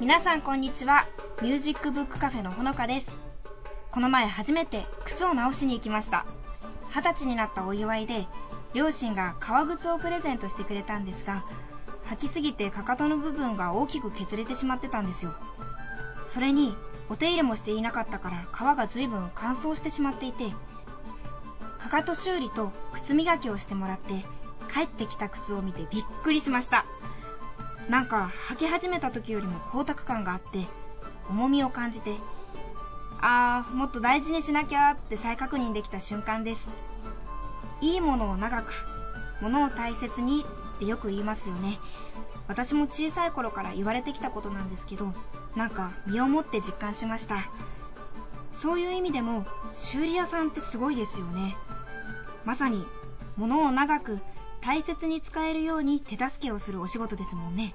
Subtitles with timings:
[0.00, 1.08] 皆さんこんにちは。
[1.42, 3.10] ミュージックブックカフェのほのかです。
[3.90, 6.24] この前初めて靴を直しに行きました。
[6.94, 8.28] 二十歳になったお祝いで
[8.74, 11.44] 両親が革靴をプレゼントしてくれたんですが
[12.10, 15.34] 履きすぎてかかとの部分が大きく削れてしまってたんですよ。
[16.24, 16.76] それに
[17.08, 20.44] お手入れもしていなかったから皮が随分乾燥してしまっていて
[21.80, 24.24] かかと修理と靴磨きをしてもらって
[24.72, 26.86] 帰ってきた靴を見てびっくりしました。
[27.88, 30.66] なんか履き始めた時よりも光沢感があって
[31.30, 32.16] 重みを感じて
[33.20, 36.68] あーもっと大事にしなきゃって再確認できた瞬間です。
[37.80, 38.72] いいものを長く
[39.40, 40.44] ものを大切に
[40.76, 41.78] ってよく言いますよね。
[42.46, 45.12] 私も小さい頃から言われてきたことなんですけど
[45.56, 47.50] なんか身をもって実感しました。
[48.52, 51.56] そういう意味でも修理屋さんってすごいですよね。
[52.44, 52.86] まさに
[53.36, 54.18] 物を長く
[54.60, 57.74] 大切に使えるように手助けをするお仕事ですもんね。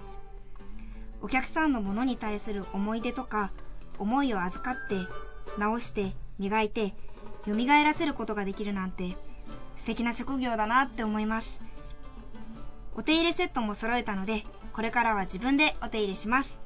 [1.22, 3.52] お客さんのものに対する思い出とか
[3.98, 4.96] 思いを預かって
[5.58, 6.94] 直して磨いて
[7.46, 9.16] 蘇らせることができるなんて
[9.76, 11.62] 素敵な職業だなって思います。
[12.96, 16.60] お手入れセットも揃えたのでこれからは自分でお手入れします。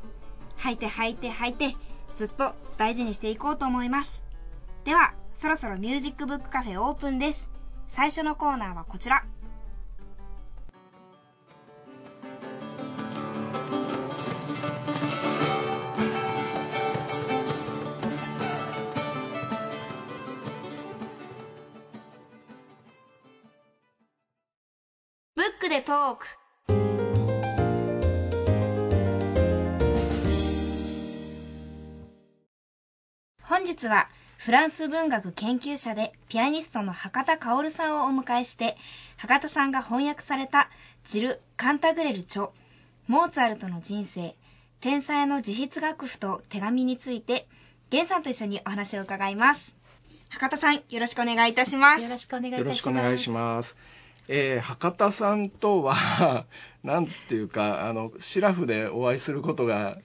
[0.58, 1.76] 履いて履いて履いて
[2.16, 4.24] ずっと大事にしていこうと思います。
[4.86, 7.50] ではそろそろミュージックブックカフェオープンです。
[7.88, 9.24] 最初のコーナーはこちら。
[25.88, 26.28] トーク
[33.42, 38.76] 本日はフランス文学研究者でピアニストの博多薫さんをお迎えして
[39.16, 40.70] 博多さんが翻訳された
[41.06, 42.50] ジル・カンタグレル著
[43.08, 44.36] モーツァルトの人生
[44.82, 47.48] 天才の自筆楽譜と手紙について
[47.94, 49.74] 源さんと一緒にお話を伺います
[50.28, 52.66] 博多さんよろしくお願いいたしますよろしくお願いいたします。
[52.66, 53.97] よろしくお願いします。
[54.28, 56.46] えー博多さんとは
[56.84, 59.98] なんていうかあのシラフでお会いすることが。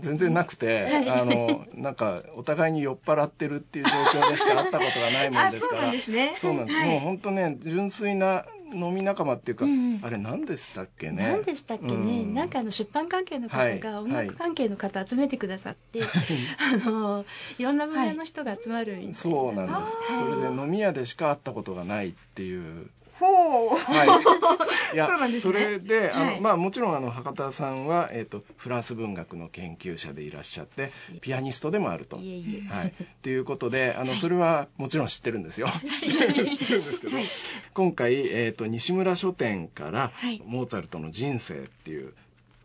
[0.00, 1.10] 全然なくて、はい。
[1.10, 5.82] あのなんかお互いに酔っ払ってるっていう状況でしか会ったことがないもんですから。
[5.82, 5.92] あ
[6.36, 6.86] そうなんですね。
[6.86, 9.72] もう本当ね純粋な飲み仲間っていうか、うん。
[9.72, 11.28] うんあれ何でしたっけね？
[11.32, 11.96] 何でしたっけね、う
[12.26, 12.34] ん。
[12.34, 13.80] なんかあの出版関係のはい。
[13.80, 17.24] 方が音楽関係の方集めてくださって、あの
[17.58, 22.88] いろんな分野の人が集まるみたいな、そうなんです、はいそれで飲み屋でしか会ったことがないっていう
[23.18, 23.76] ほう。
[23.76, 24.04] は
[24.92, 25.52] い、いや そうなんですね。
[25.52, 26.40] れであの、はい。
[26.40, 32.18] まあ、もちろんあの博多さんは、えー、とフランス文学の研究者でいらっしゃってピアニストでもあると。
[32.18, 35.68] いえいえ、はい、っていうことであのそれはもちろん知ってるんですよ。
[35.90, 37.16] 知ってる知ってるんですけど、
[37.72, 40.42] 今回、えー、と西村書店から、はい。
[40.44, 42.12] モーツァルトの人生」っていう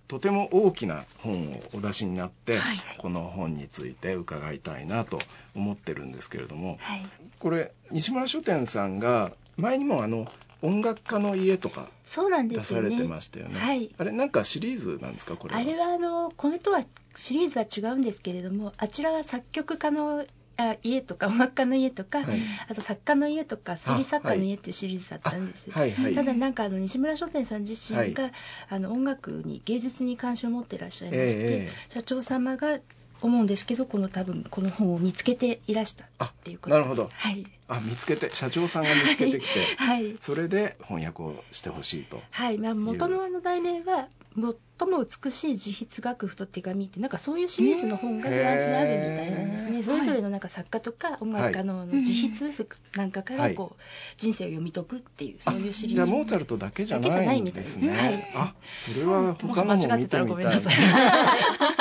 [0.10, 2.78] とても大きな本をお出しになって、はい。
[2.98, 5.20] この本について伺いたいなと
[5.56, 7.04] 思ってるんですけれども、はい、
[7.38, 10.32] これ西村書店さんが前にもあの
[10.62, 12.90] 音楽家の家とかそうなんで出すよね。
[12.90, 13.60] されてましたよね。
[13.60, 15.60] はいあれなんかシリーズなんですかこれは？
[15.62, 16.82] あれはあのこれとは
[17.16, 20.26] シリーズは違うんですけれどもあちらは作曲家の
[20.58, 25.74] あ家とか音楽家の家とか、はいあと作家の家とか推理作家の家っていうシリーズだったんですよ。
[25.74, 26.14] はいはい。
[26.16, 28.32] ただなんかあの西村書店さん自身が、は
[28.68, 32.80] あの音楽に芸術に関心を持ってらっしゃいまして、ええ社長様が
[33.22, 36.76] 思うんですけどこの多分この本を見つけていらしたっていうこと。
[36.76, 37.10] なるほど。
[37.12, 37.46] はい。
[37.68, 40.16] あ見つけて社長さんが見つけてきて、はい。
[40.20, 42.22] それで翻訳をしてほしいと。
[42.32, 44.08] はい、まあ、元のあの題名は
[44.80, 49.84] 「最も美しい自筆楽譜と手紙」ってなんかそういうシリーズの本がフランスにあるみたいなんですね。
[49.84, 53.82] それぞれのなんか作家とか音楽家の自筆譜なんかからこう
[54.18, 56.06] 人生を読み解くっていうそういうシリーズ。
[56.06, 57.98] じゃあモーツァルトだけじゃなないいみたいですんですね。
[57.98, 58.32] はい。
[58.36, 60.64] あそれは他のもし間違ってたらも見てみたい。
[60.64, 61.26] ごめんなさ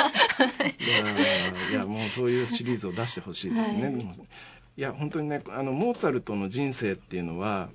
[0.05, 0.38] い
[2.09, 3.83] そういうシリーズを出してほしいですね。
[3.83, 3.93] はい。
[4.77, 7.69] いや本当にねあのモーツァルトの人生っていうのは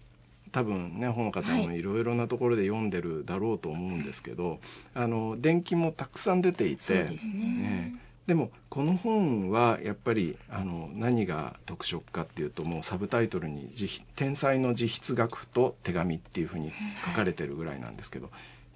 [0.53, 1.83] 多分ねほのかちゃんもい。
[1.83, 4.61] ろいろなところで読んでるだろうと思うんですけど、
[4.95, 7.19] あの伝記もたくさん出ていてね。
[7.35, 7.95] ね
[8.27, 16.73] でもこの本はやっぱりあの何が特色かっていうともうサブタイトルに自筆「天才の自筆楽譜と手紙」っていうふうに
[17.05, 18.31] 書かれてるぐらいなんですけど、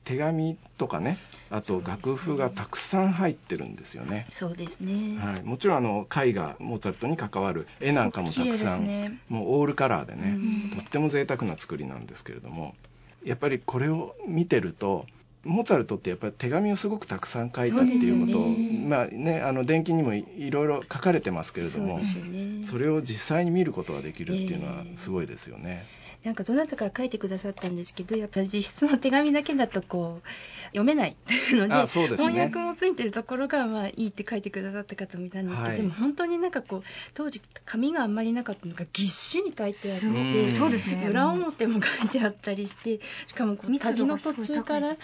[0.08, 1.18] 手紙とかね
[1.50, 4.26] あと楽譜がたくさん入ってるんですよね。
[4.30, 5.18] そうですね。
[5.18, 12.74] はい、もちろんあの絵画モーツァルトに関わる絵なんかもたくさん、ね、もうオールカラーでね、うんとっても贅沢な作りなんですけれども
[13.22, 15.06] やっぱりこれを見てると
[15.44, 22.66] モーツァルトってやっぱり手紙をすごくたくさん書いたっていうことそうですよねまあねあの伝記にもいいろいろ書かれてますけれどもそね。
[22.66, 25.86] それを実際に見ることができるっていうのはええすごいですよね。
[26.24, 30.28] なんかどなたか書いてくださったんですけどやっぱり実質の手紙だけだとこう
[30.66, 31.16] 読めない
[31.52, 32.32] のであそうですね。
[32.32, 35.76] 翻訳もついてるところがまあいいって書いてくださった方もいたんですけど、はい。
[35.78, 36.82] でも本当になんかこう
[37.14, 41.06] 当時紙があんまりなかったのがぎっしり書いてあってうんそうですね。
[41.08, 44.94] 裏表も書いてあったりしてしかもこう旅の途中から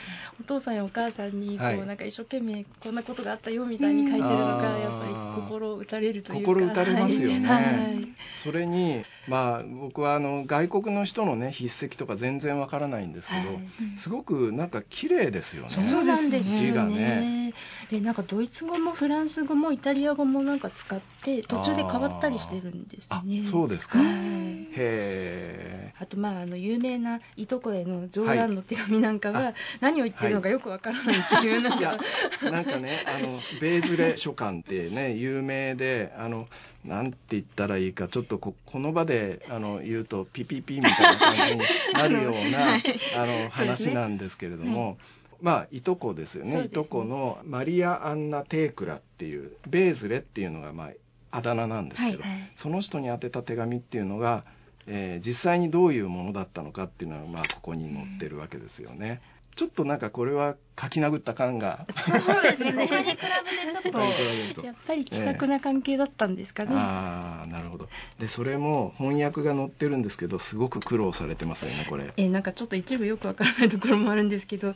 [0.40, 1.86] お父さんやお母さんにこう、はい。
[1.86, 5.06] なんか一生懸命こんなことがあったよみたいに書いてるのがうんやっぱ
[5.38, 6.46] り心打たれるというか。
[6.46, 7.48] 心打たれますよね。
[7.48, 8.08] はいはい。
[8.32, 13.64] それにまあ僕はあの外国の人のね筆跡とか全然わからないんですけど、はい
[13.96, 15.68] すごくなんか綺麗ですよね。
[15.70, 17.54] そうなんです字がよねね。
[17.90, 23.42] でなんかドイツ語もフランス語もイタリア語もなんか使って途中で変わったりしてるんですあね。
[23.44, 23.98] そうですか。
[23.98, 25.94] はいへえ。
[25.98, 36.48] あとまああの有名ないとこへの冗談の手紙なんかは、はい何を言ってるのかよくわからないっていうなんいなんかね、あの、ベーズレ書簡ってね、有名で、あの、
[36.84, 41.60] なんて言ったらいいか、ちょっとここの場であの言うと、ピピピみたいな感じに
[41.94, 42.74] なるような、
[43.22, 44.98] あの、話なんですけれども、
[45.40, 46.56] まあ、いとこですよね。
[46.56, 46.64] ね。
[46.64, 50.90] いとこのマリア・アンナ・テークラっていう、ベーズレっていうのが、ま
[51.30, 52.52] あ、あだ名なんですけど、はいはい。
[52.54, 54.44] その人に宛てた手紙っていうのが、
[54.86, 59.20] えー実際にどういうものだったのかっていうのが、まあ、ここに載ってるわけですよね。
[59.56, 61.86] ちょっとなんかこれは書き殴った感が。
[62.26, 62.88] そうですね。
[62.88, 66.70] それに比べてちょっとやっぱり気さくな関係だったんですかね。
[66.74, 67.88] ああなるほど。
[68.18, 74.74] でそれも翻訳が載ってるんですけどすごく苦労されてますよねこれ、ねえなんかちょっと一部よくわからないところもあるんですけど、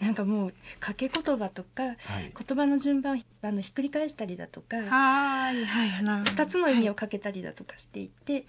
[0.00, 1.96] なんかもう掛け言葉とか、はい。
[2.46, 6.42] 言葉の順番をあのひっくり返したりだとか、はーいはいなるほど。
[6.42, 8.46] 2つの意味をかけたりだとかしていて、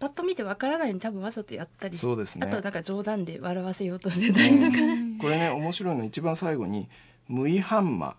[0.00, 2.46] パッと見てわからないように多分わざとやったりしてそうですね。
[2.46, 6.04] あとはなんか冗談で笑わせようとしてたりとか、うんこれね面白いの。
[6.04, 6.88] 一番最後に
[7.28, 8.16] 「無違反マ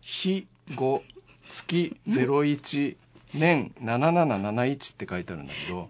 [0.00, 1.02] 日5
[1.44, 2.96] 月01
[3.34, 5.88] 年7771」って書いてあるんだけど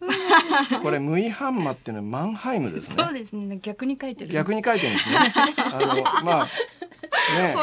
[0.82, 3.04] これ無違反マっていうのはマンハイムですね。
[3.04, 3.58] そうですね。
[3.62, 4.32] 逆に書いてる。
[4.32, 5.18] 逆に書いてるんですね。
[5.72, 6.48] あのまあ
[7.32, 7.54] ね。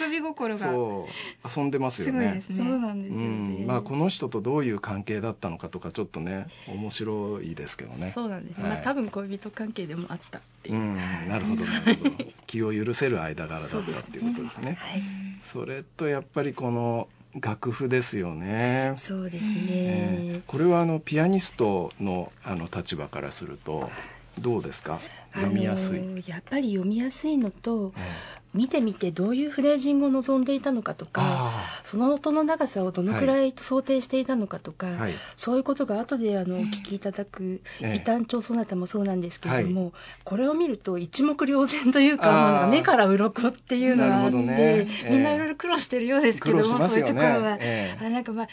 [0.00, 0.60] 遊び心が。
[0.64, 1.08] そ
[1.46, 2.12] う遊んでますよね。
[2.12, 2.56] すごいですね。
[2.56, 8.10] そうなんですうよね、ん、まあこの人とどういう関係だったのかとかちょっとね面白いですけどね。
[8.10, 8.72] そうなんですね、はい。
[8.76, 10.76] まあ多分恋人関係でもあったっていう。
[10.76, 10.96] う、ん。
[11.28, 12.10] なるほどなるほど。
[12.46, 14.76] 気を許せる間柄だったっていうことですね。
[14.80, 15.02] はい。
[15.42, 17.08] それとやっぱりこの
[17.40, 18.94] 楽譜ですよね。
[18.96, 23.90] そうですね、えーこれはあのピアニストのあの立場からすると
[24.38, 25.00] どうですか？
[25.34, 35.14] 読みやすい、あのやっぱり読みやすいのとえ見てみてどういうフレージングを望んでいたのかとかあその音の長さをどのくらい想定していたのかとか、はい。
[35.36, 37.96] そういうことが後であのお聞きいただくええ。
[37.96, 39.90] 異端調ソナタもそうなんですけれども、は
[40.22, 44.54] これを見ると一目瞭然というかなんか目から鱗っていうのがあって、ね。
[44.58, 45.10] ええ。
[45.10, 46.88] みんないろいろ苦労してるようですけども、ね。
[46.88, 48.06] そういうところは、ええ。
[48.06, 48.48] あなんかまあ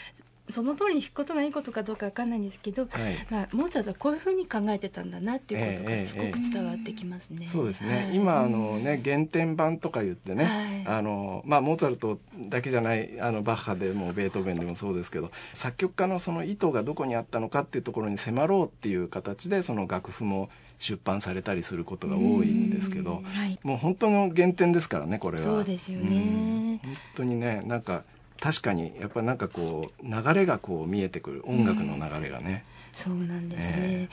[0.50, 3.26] その通りに弾くことがいいことかどうかわかんないんですけど、はい。
[3.30, 7.46] まあ、モーツァルトはこういうふうに考えてたんだなっていうことがすごく伝わってきますね。
[7.46, 8.16] そうですね、はい。
[8.16, 10.96] 今あのね原点版とか言ってね、はい。
[10.96, 12.18] あのまあ、モーツァルト
[12.48, 23.24] だけじゃないあのバッハでもベートーベンでもそうですけど作曲家のその意図がどこにあったのかっていうところに迫ろうっていう形でその楽譜も出版されたりすることが多いんですけどうん。
[23.24, 23.58] はい。
[23.62, 25.44] もう本当の原点ですからねこれは。
[25.44, 26.08] そうですよね。
[26.10, 26.80] うん。
[26.82, 28.02] 本当にねなんか
[28.42, 31.42] 確かにやっぱなんかこう流れがこう見えてくる。
[31.46, 33.74] 音楽の流れがね、そうなんですね。
[33.78, 34.08] え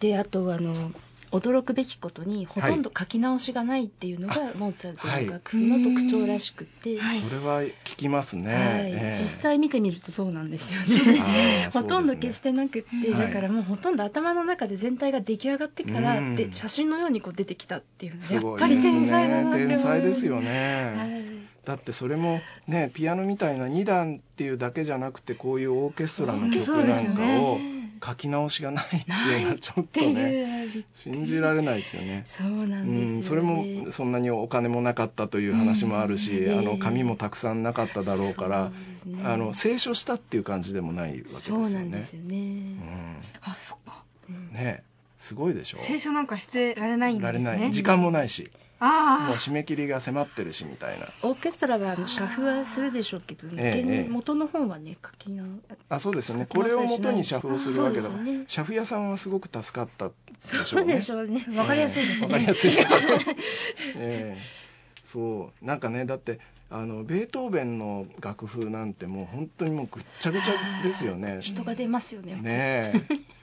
[0.00, 0.74] であとあの
[1.32, 7.18] 驚くべきことにほとんど書き直しがないっていうのが、モーツァルトの楽譜の特徴らしくて、はい。
[7.20, 8.52] それは聞きますね、
[8.92, 9.18] ええ。
[9.18, 11.70] 実際見てみるとそうなんですよね。
[11.72, 13.26] ほとんど消してなくって、はい。
[13.28, 16.36] だからもうほとんど頭の中で全体が出来上がってから、うん。
[16.36, 19.68] で写真のようにこう出てきたっていうのすやっぱり天才だなって思ねう。
[19.68, 21.31] 天才ですよはね、い
[21.64, 27.72] だってそれもねピアノみたいな2段っていうだけじゃなくてこういうオーケストラの曲なんかをね。
[28.04, 32.24] 書き直しがないっていうのはちょっとね信じられないですよね。
[32.26, 33.18] そうなんうですよ、ね。
[33.20, 36.58] ん、それもそんなにお金もなかったという話もあるし、うん。
[36.58, 38.70] あの紙もたくさんなかっただろうから、
[39.06, 39.22] ね。
[39.24, 41.64] あの清書したっていう感じでもないわけですよね。
[41.68, 43.18] そうなんですよね、うん。
[43.42, 44.02] あそっか。
[44.28, 44.52] うん。
[44.52, 44.82] ね
[45.18, 45.78] すごいでしょ。
[45.78, 47.44] 聖書なんかしてられないんですね。
[47.44, 47.70] られない。
[47.70, 48.50] 時間もないし。
[48.71, 51.06] あもう締め切りが迫ってるしみたいな。
[51.22, 55.44] オーケストラはあの写譜はするでしょうけど、ね元の本はね書きな
[55.88, 56.46] あそうですよね。
[56.46, 58.44] これを元に写譜をするわけだからね。
[58.48, 61.44] 写譜屋さんはすごく助かったでしょそううねでしょうね。
[61.56, 62.26] あわかりやすいですね。
[62.26, 62.88] わかりやすいです
[63.96, 64.38] ええ。
[65.04, 65.64] そう。
[65.64, 71.38] なんかねだってあのベートーベンの楽譜なんてもう本当にもうぐっちゃぐちゃですよね。
[71.40, 72.92] 人が出ますよねね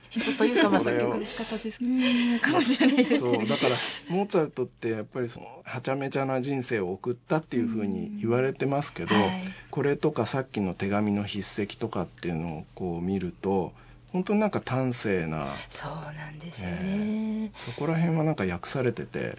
[0.09, 1.83] 人というかまあそれを作曲の仕方です。
[1.83, 3.75] うねかもしれないですそうだから
[4.09, 9.43] モーツァルトってやっぱりそのはちゃめちゃな人生を送ったっていうふうに言われてますけど、はい。
[9.69, 13.73] これとかさっきの手紙の筆跡とかっていうのをこう見ると
[14.11, 19.35] 本当になんか端正なそうなんですよね、そこら辺はなんか訳されてて。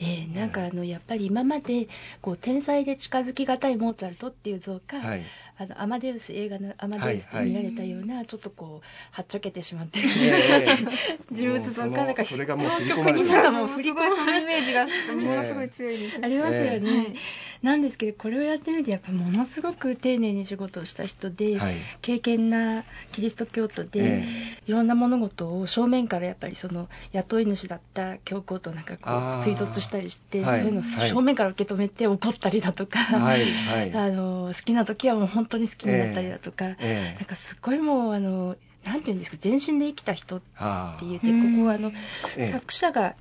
[0.00, 1.86] ええなんかあのやっぱり今まで
[2.20, 5.22] こう天才で近づきがたいモーツァルトっていう像か、はい
[5.56, 10.00] あのアマデウス映画のアマデウスではいはい見られたような、ちょっとこうはっちゃけてしまって。
[10.00, 13.28] る、ええ人物像かなんかそれがもう刷り込まれてる。
[13.28, 14.00] なんかもう振り込む
[14.40, 17.14] イメージがものすごい強いですありますよね、え
[17.64, 21.74] なんですけどこれをやってみてやっぱものすごく丁寧に仕事をした人で、はい。
[22.02, 24.24] 敬虔なキリスト教徒で、え
[24.66, 30.60] いろんな物事を正面からやっぱりその雇い主だった教皇となんかこう追突したりして、はい。
[30.60, 31.08] そういうのをはい。
[31.08, 33.92] 正面から受け止めて怒ったりだとか、はいはい。
[33.96, 41.56] あの好きな時はもう本当に好きになったりだとか、ええなんかすごいもうあのなんていうんですか全身で生きた人ってはあ言ってうん。
[41.56, 41.90] ここはあの、
[42.36, 42.52] ええ。
[42.52, 43.14] 作者が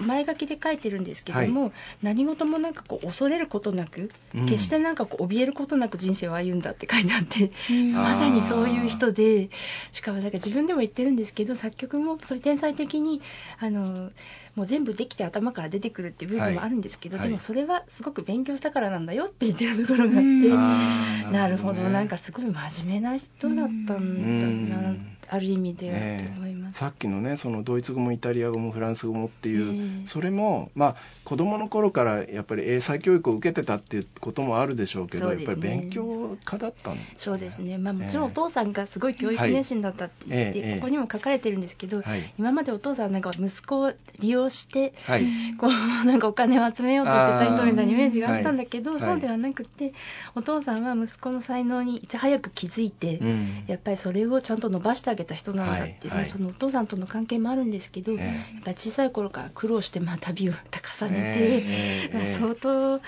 [0.00, 4.46] 前書きで書いてるんですけども、何事もなんかこう恐れることなく、うん。
[4.46, 7.92] 決してなんかこう怯えることなく人生を歩んだって書いてあって、うん。
[7.94, 9.50] まさにそういう人で
[9.92, 13.20] しかもなんか自分でも言ってるんですけど作曲もそういう天才的に
[13.58, 14.10] あの
[14.54, 17.28] もう全部できて頭から出てくるっていう部分もあるんですけど、はい。
[17.28, 21.90] でもそれはすごく勉強したからなんだよって言って るところがあって、なるほどね。
[21.90, 26.78] なんかすごい真面目な人だったんだな、うんある意味ではええと思います。
[26.78, 30.06] さっきのねそのドイツ語もイタリア語もフランス語もっていう、ええ。
[30.06, 35.36] それもまあ子供の頃からやっぱり英才教育を受けてたっていうこともあるでしょうけどね。
[35.36, 38.30] やっぱり勉強家だったんです、ね、そうですね、まあ、もちろんええ。
[38.30, 40.68] お父さんがすごい教育熱心だったって言って、はい。
[40.70, 42.34] ええここにも書かれてるんですけど、はい。
[42.38, 45.26] 今までお父さんなんか息子を利用して、はい。
[45.58, 45.70] こう
[46.06, 49.00] なんかお金を集めようとしてた人みたいなイメージがあったんだけど、はい。
[49.00, 49.92] そうではなくて
[50.34, 53.64] お父さんは息子の才能にいち早く気づいて、うん。
[53.66, 56.22] やっぱりそれをちゃんと伸ばしてあげた人なんだっていう、はい。
[56.22, 56.30] はい。
[56.30, 58.24] そのお父さんとの関係もあるんですけど、ええ。
[58.56, 61.64] やっぱり小さい頃から苦労してまあ旅を重ねて、え
[62.12, 62.14] え。
[62.14, 62.32] まあええ。
[62.32, 63.00] 相当ま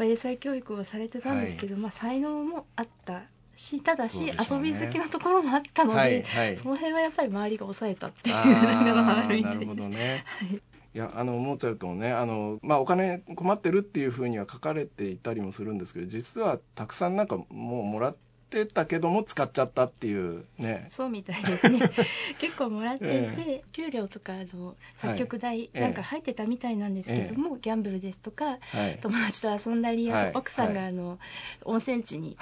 [0.00, 3.22] あ英才教育をされてたんですけど、まあ、才能もあった
[3.54, 4.34] しただし、ね。
[4.50, 6.22] 遊び好きなところもあったので、はい。
[6.22, 6.58] はい。
[6.58, 9.58] その辺はやっぱり周りが抑えたっていうあのがあーるみたです。
[9.58, 10.24] ないるほどね。
[10.26, 10.62] はい
[10.94, 18.18] いやあのモーツァルトもねあの、まあ、お金困ってるっていうふうには書かれていたりもするんですけど実はたくさんなんかもうもらって
[18.66, 20.86] たけども使っちゃったっていうね。
[20.88, 21.80] そうみたいですね。
[22.38, 25.80] 結構もらっていて、え給料とかあの作曲代ええ。
[25.80, 28.98] なんか入ってたみたいなんですけども、ギャンブルですとかはい。
[29.00, 30.32] 友達と遊んだり、はい。
[30.34, 31.18] 奥さんがはあの、
[31.64, 32.36] 温泉地に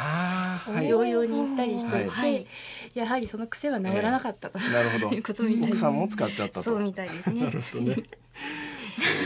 [0.67, 2.05] 療養に行ったりしてい。
[2.05, 2.47] て、はい。
[2.95, 5.11] やはりその癖は治らなかったと、なるほど。
[5.15, 6.63] いうことみたいです奥さんも使っちゃったと。
[6.63, 7.45] そうみたいですね。
[7.45, 7.95] なるほどね。
[7.95, 8.01] そ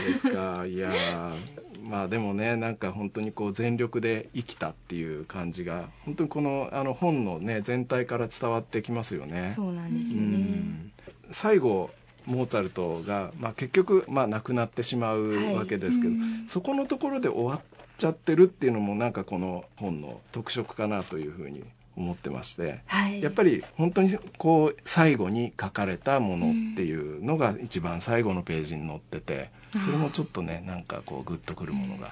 [0.01, 0.65] うですか。
[0.65, 9.51] いやーまあでもねなんか本当にこう全力で生きたっていう感じが本当にこのあの本のね全体から伝わってきますよね。
[9.55, 10.91] そうなんですよね、うん。
[11.31, 11.89] 最後
[12.25, 15.55] モーツァルトが、まあ、結局、まあ、亡くなってしまうはい。
[15.55, 16.45] わけですけど、うん。
[16.47, 17.61] そこのところで終わっ
[17.97, 21.63] ちゃってるっていうのもなんかこの本の特色かなというふうに
[21.95, 23.21] 思ってまして、はい。
[23.21, 29.51] やっぱり本当にこう最後に書かれたものっていうのが一番最後のページに載ってて、
[29.81, 32.11] それもちょっとねなんかこうグッとくるものが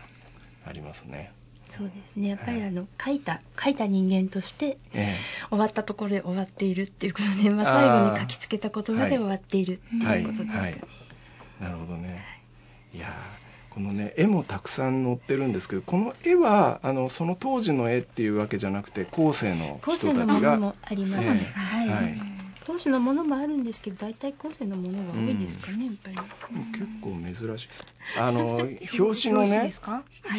[0.65, 1.31] ありますね。
[1.65, 2.29] そうですね。
[2.29, 5.15] やっぱりあの書いた書いた人間としてえ
[5.49, 10.81] 終わったところで終わっているっていうことで、まあ、最後に書きつけた言葉で終わっているっていいうことですかね、はい。
[11.61, 12.23] なるほどね。
[12.93, 13.43] いやー
[13.73, 21.59] このね絵もたくさん載ってるんですけどこの絵はあのその当時の絵っていうわけじゃなくて後世の後人世のものたちがもありますね、ええ。
[21.59, 22.15] はい、はい
[22.65, 26.15] 当時のものもあるんですけど大体後世のものが多いですかね、やっぱり。
[26.71, 27.69] 結構珍しい。
[28.19, 28.57] あの
[28.99, 29.71] 表紙のね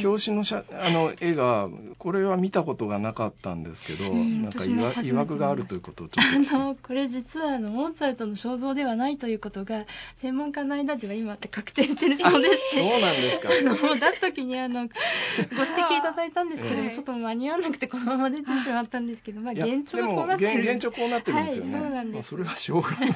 [0.04, 6.54] 表紙の写あの絵がこれは見たことがなかったんですけど、うんなんかいわくがあるということをちょっと。
[6.56, 9.84] あのこれ実はあのモーツァルトの肖像ではないということが
[10.16, 12.60] 専門家の間では今って確定してるそうです。
[12.74, 13.48] そうなんですか。
[13.60, 16.94] あの出す時にあのご指摘いただいたんですけども、ええ。
[16.94, 22.22] ちょっと間に合わなくてこのまま出てしまったんですけど、まあ、現状こうなってる現現状こうなってるんですよね、はい、そうなんまあ。
[22.22, 23.10] それはしょうがない。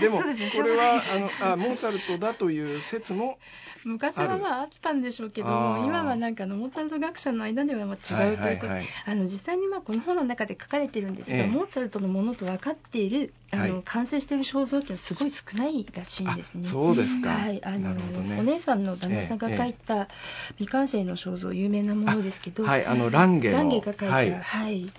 [0.00, 1.00] でもこれは
[1.40, 3.38] あのあモーツァルトだという説も
[3.84, 8.86] 昔はまああったんでしょうけども今はなんかあのモーツァルト学者の間ではまあ違うということ、はいはいはい。
[9.06, 11.46] あの実際にまあこの本の中で書かれてるんですが、ええ。
[11.46, 13.82] モーツァルトのものと分かっているあの、はい。
[13.84, 16.62] 完成している肖像っていうのはすごい少ないらしいんですね。
[16.66, 18.38] あそうですか、はい、あのね。
[18.38, 20.08] お姉さんの旦那さんが書いた
[20.58, 22.84] 未完成の肖像有名なものですけど、はい。
[22.84, 23.58] あのランゲの。
[23.58, 24.90] ランゲが書いた、ははいい、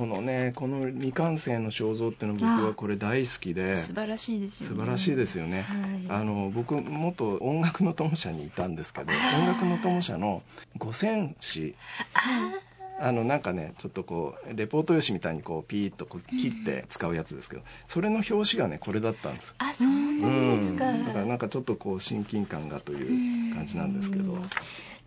[0.00, 4.74] このねこの未完成の肖像っていうのは僕はこれ大好きで素晴らしいですよね。
[4.74, 6.20] 素晴らしいですよね、はい。
[6.22, 10.42] あの僕元音楽の友社にいたんですけど音楽の友社の
[10.78, 11.74] 五線紙
[13.00, 20.88] ああのなんかねちょっとこうレポート用紙みたいにこうピーッとこう切って使うやつですけどそれの表紙がねこれだったんですあ、そうなんですか。
[20.88, 21.04] うん。
[21.06, 24.42] だからなんかちょっとこう親近感がという感じなんですけど、うん。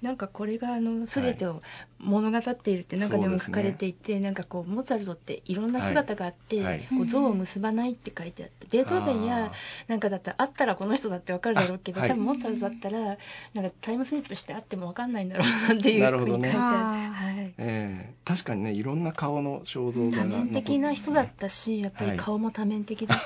[0.01, 1.61] なんかこれがあの全てを
[1.99, 6.65] 物語っているって中でも書かれていて、なんかこうモーツァルトっていろんな姿があって、はい。
[6.65, 9.51] はいこう像を結ばないって書いてあってベートーベンや
[9.87, 13.17] なんかだったらあったらこの人だってわかるだろうけど、多分モーツァルトだったら
[13.53, 17.82] なんかタイムスリップしてあってもわかんないんだろうなっていうふうに書いてあって、はい、えー
[18.25, 23.15] 確かにねいろんな顔の肖像画が多面的な人だったしやっぱり顔も多面的だ。
[23.15, 23.19] っ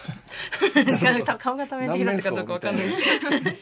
[1.26, 3.30] た、顔が多面的だったかどうかわかんないですけど。
[3.42, 3.58] ね。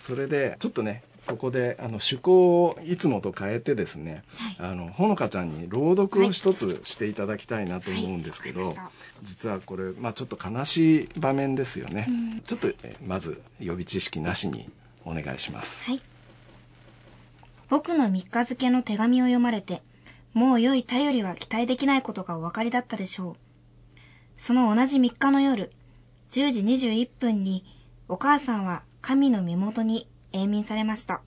[0.00, 4.24] それでちょっとねここであの趣向をいつもと変えてですね、
[4.58, 8.68] あのほのかちゃんに朗読を一つしていただきたいなと思うんですけど、はい。
[8.70, 8.92] わかりま
[9.22, 12.40] 実はこれ、まあ、ちょっと悲しい場面ですよね、うん。
[12.40, 14.68] ちょっとえまず予備知識なしに
[15.04, 16.00] お願いします、はい。
[17.72, 19.80] 僕の三日付の手紙を読まれて、
[20.34, 23.36] もう良い頼りは期待できないことがお分かりだったでしょう。
[24.36, 25.72] その同じ3日の夜、
[26.32, 27.64] 10時21分に、
[28.08, 31.22] お母さんは神の身元に永眠されました。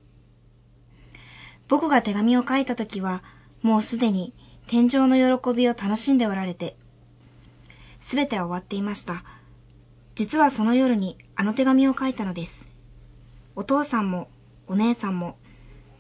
[1.68, 3.24] 僕が手紙を書いた時は、
[3.64, 4.32] もうすでに
[4.68, 6.76] 天上の喜びを楽しんでおられて、
[8.02, 9.24] すべては終わっていました。
[10.14, 12.70] 実はその夜にあの手紙を書いたのです。
[13.56, 14.28] お父さんも
[14.68, 15.38] お姉さんも、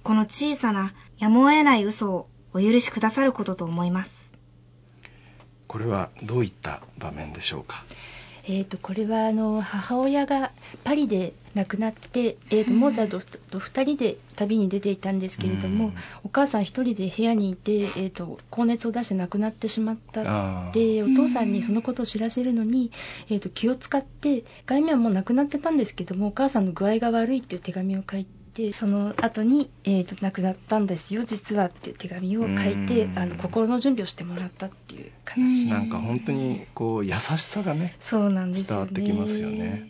[0.05, 4.29] この小さなやむを得ない嘘をお許しくださることと思います。
[5.65, 7.83] これはどういった場面でしょうか？
[8.47, 10.51] えー、とこれはあの母親が
[10.83, 13.19] パリで亡くなって、えー、とモーツァルト
[13.49, 15.93] と2人で旅に出ていたんですけれども、うん。
[16.23, 20.69] お母さん1人で部屋にいて、えー、と高熱を出して亡くなってしまった。
[20.71, 22.91] でお父さんにそのことを知らせるのに、
[23.31, 28.44] えー、と気を使って外見はもう亡くなってたんですけどもお母さんの具合が悪いっていう手紙を書いて
[28.77, 33.19] その後に、えー、と亡くなったんですよ実はっていう手紙を書いてうん。
[33.19, 38.91] あの心の準備をしてもらったっていう話、なんか本当にこう優しさがねそうなんですよね。
[38.93, 39.89] 伝わってきますよね。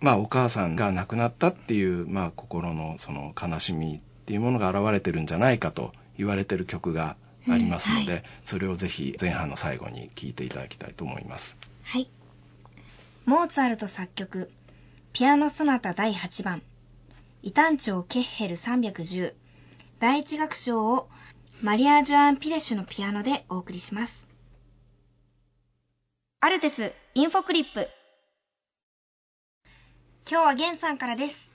[0.00, 7.16] まあお母さんが亡くなったっていう、まあ、心のその悲しみっていうものが現れてるんじゃないかと言われてる曲が
[7.48, 8.18] ありますので、うん。
[8.18, 11.56] はそれをぜひ前半の最後に聴いていただきたいと思います。
[11.84, 12.08] はい。
[13.26, 14.50] モーツァルト作曲、
[15.12, 16.62] ピアノソナタ第8番、
[17.42, 19.34] 異端調ケッヘル310、
[19.98, 21.08] 第一楽章を
[21.62, 24.28] マリア・ジョアン・ピレシュのピアノでお送りします。
[26.40, 27.88] アルテス・インフォクリップ。
[30.30, 31.50] 今日はゲンさんからです。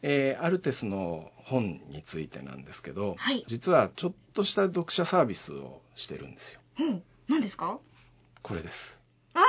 [0.00, 6.60] えーアルテスの本についてなんですけど、はい実はちょっとした読者サービスをしてるんですよ。
[6.80, 7.80] うん、何ですか？
[8.42, 9.02] これです。
[9.34, 9.40] あ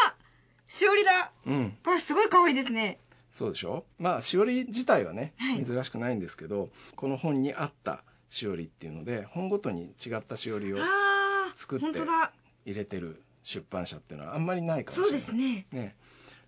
[0.67, 1.77] しおりだうん。
[1.85, 2.99] わ、すごい可愛いですね。
[3.31, 3.85] そうでしょ？
[3.97, 11.85] まあしおり自体はねはい珍しくないんですけど、この本に合ったしおりっていうので本ごとに違ったしおりをああ、作って。
[12.65, 15.81] 入れてる出版社っていうのはあんまりないかもしれそうないですね。
[15.83, 15.95] ね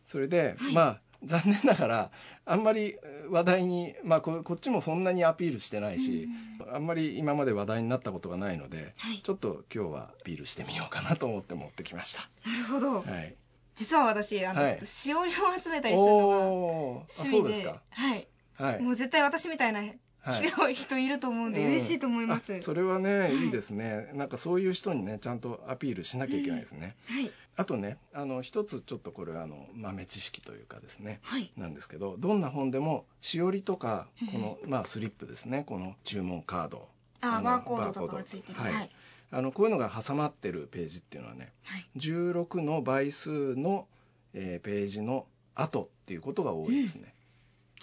[0.07, 2.11] それで、はいまあ残念ながら
[2.45, 6.27] あんまりえー話題に、まあ、ここっちもそんなにアピールしてないし、
[6.73, 12.27] あんまり今まで話題になったことがないので、はいちょっと今日はアピールしてみようかなと思って持ってきました。
[12.49, 13.01] なるほど。
[13.09, 13.35] はい、
[13.75, 17.75] 実は私、あの、はいちょっとしおりを集めたりするのが趣味で、で。
[17.89, 18.27] はい。
[18.55, 18.79] はい。
[18.81, 19.81] もう絶対私みたいな
[20.23, 22.53] はい人,、人いると思うんで、うん嬉しいと思います。
[22.53, 24.11] あそれはね、いいいですね。
[24.13, 26.95] なんかそういう人にね、ちゃんとアピールしなきゃいけないですね。
[27.07, 27.31] はい。
[27.57, 31.19] あとね、あの一つちょっとこれはあの豆知識というかですね。
[31.23, 31.51] はい。
[31.57, 35.63] なんですけど、どんな本でもしおりとかこのまあスリップですね。
[35.65, 36.87] この注文カード。
[37.21, 38.59] あ、のバーコードとかがついてる。
[38.59, 38.89] バーコードはい。
[39.31, 41.85] あのこういうのが挟まってるページっていうのはね、はい。
[41.97, 43.87] 16の倍数の、
[44.33, 47.13] えーページの後っていうことが多いですね。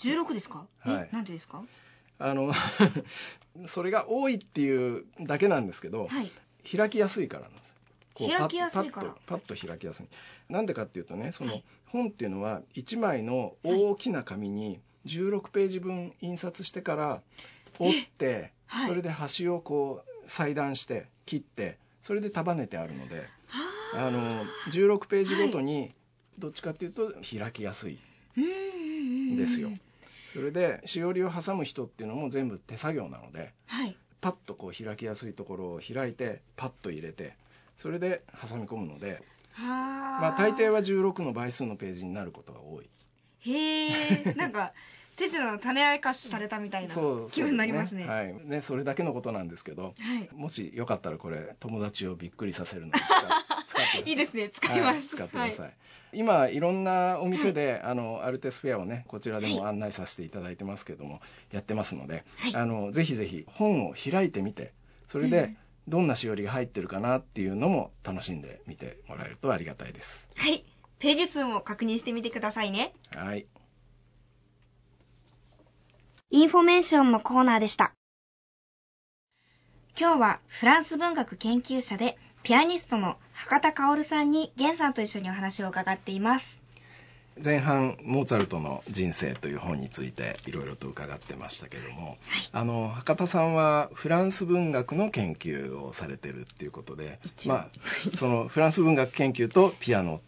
[0.00, 0.66] 16ですか？
[0.80, 1.08] はい。
[1.10, 1.62] え、なんでですか？
[2.18, 2.52] あの
[3.66, 6.30] それが多いっていうだけなんですけど、はい。
[6.76, 7.76] 開きやすいからなんです。
[8.18, 9.16] 開きやすいから。
[9.26, 10.06] パッと開きやすい。
[10.48, 11.64] なんでかっていうとねその、はい。
[11.86, 17.22] 本っていうのは1枚の大きな紙に16ページ分印刷してから
[17.78, 18.88] 折って、はい。
[18.88, 25.92] それで端をこう裁断して切ってそれで束ねてあるのではあの16ページごとに
[26.38, 27.98] どっちかっていうと開きやすい
[28.36, 29.70] んですよ。
[30.32, 33.96] それでしおりを挟む人っていうのも全部手作業なので、はい。
[34.20, 37.36] パッとこう開きやすいところを開いてパッと入れて
[37.76, 39.66] それで挟み込むので、は
[40.20, 42.88] まあ、大抵は16の倍数のページになることが多い。
[43.40, 43.86] へ
[44.30, 44.72] え、なんか、
[45.18, 46.94] 手品の種明かしされたみたいな
[47.30, 48.06] 気分になりますね。
[48.06, 50.28] はい、ねそれだけのことなんですけど、はい。
[50.32, 53.02] もしよかったらこれ友達をびっくりさせるのに使
[53.66, 54.12] 使ってい。
[54.12, 54.96] いですね、使います。
[54.96, 55.76] はい、使ってください、はい。
[56.12, 64.72] 今いろんなお店で、あのアルテスフェアをねこちらでも案内させていただいてますけども、やってますので、あのぜひぜひ本を開いてみて
[65.08, 65.56] それで
[65.88, 70.30] どんなしおりが入ってるかなっていうのも楽しんでみてもらえるとありがたいです。
[70.36, 70.64] はい。
[71.00, 72.92] ページ数も確認してみてくださいね。
[73.10, 73.46] はい
[76.30, 77.94] インフォメーションのコーナーでした。
[79.98, 86.60] 今日はフランス文学研究者でピアニストの博多薫さんに源さんと一緒にお話を伺っています。
[87.42, 92.18] 前半モーツァルトの人生という本についていろいろと伺ってましたけども、
[92.52, 97.68] あの博多さんはフランス文学の研究をされてるっていうことでまあ
[98.14, 100.20] そのフランス文学研究とピアノ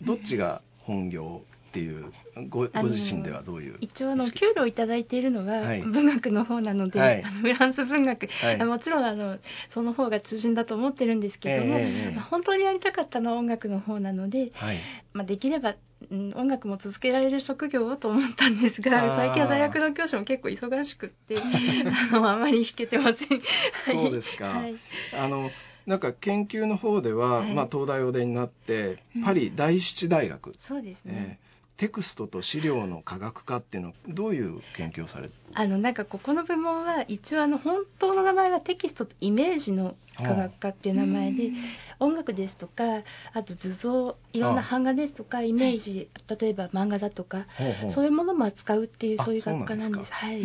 [0.00, 2.12] どっちが本業っていう
[2.48, 5.82] ごご自身ではどういう一応あの給料いただいているのははい。
[5.82, 7.22] 文学の方なので、はい。
[7.22, 8.60] あのフランス文学、はい。
[8.60, 12.14] あもちろんあのその方が中心だと思ってるんですけども、ええええ。
[12.16, 14.78] まあ本当にやりたかったのは音楽の方なので、はい。
[15.12, 15.76] まあ、できれば、
[16.10, 21.36] うん、音楽も続けられる職業をと思ったんですが最近は大学の教師も結構忙しくって
[22.12, 23.40] あのあまり弾けてません。
[23.84, 24.76] そうですか、はい。
[25.12, 25.52] あの
[25.86, 27.54] なんか研究の方では、はい。
[27.54, 29.22] まあ、東大お出になってうん。
[29.22, 31.49] パリ第七大学、そうですね、えー
[31.80, 35.34] テクストと資料の科学化っていうのはどういう研究をされて？
[35.54, 41.52] あのなんかここの部門は一応あの本当の名前はテキストとイメージの科学科っていう名前で
[41.98, 42.84] 音楽ですとか
[43.32, 47.46] あと図像いろんな版画ですとかイメージ例えば漫画だとか
[47.88, 50.12] そういうものも扱うっていうあそういう学科なんです。
[50.12, 50.42] はい。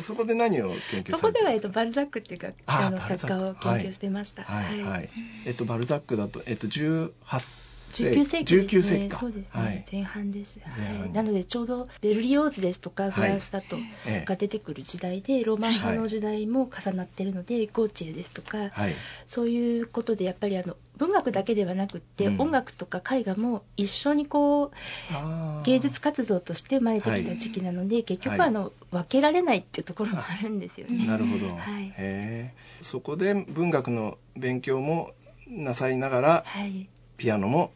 [0.00, 4.44] そこで何を研究そこではえっとバルザックっていうかああの作家を研究してました。
[4.44, 5.10] はいはい、
[5.44, 8.98] えっとバルザックだとえっと18世19世紀ですね。
[8.98, 9.18] 19世紀か。
[9.20, 9.84] そうですね、はい。
[9.90, 11.12] 前半です、はい。
[11.12, 13.76] なのでちょうどベルリオーズですとかフランスだと、
[14.06, 18.94] ええが出てくる時代でロマン派の時代も重なってるので、ゴーチエですとか、はい。
[19.26, 22.40] そういうことでやっぱりあの文学だけではなくって、うん。
[22.40, 31.06] 音楽とか絵画も一緒にこう芸術活動として生まれてきた時期なので、結局はあの、分けられないっていうところもあるんですよね。
[31.06, 31.88] なるほど、はい。
[31.88, 35.12] へえそこで文学の勉強も
[35.48, 37.72] なさりながらはいピアノも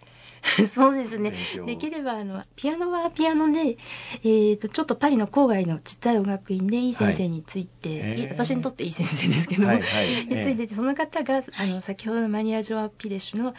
[0.73, 1.33] そうですね。
[1.67, 3.77] できればあのピアノはピアノで、
[4.23, 8.27] えー、とちょっとパリの郊外のちっちゃい音楽院でいい先生について、へー。
[8.27, 10.07] い私にとっていい先生ですけども、はいはい。
[10.25, 13.55] についててその方があの先ほどのマニア・ジョア・ピレシュの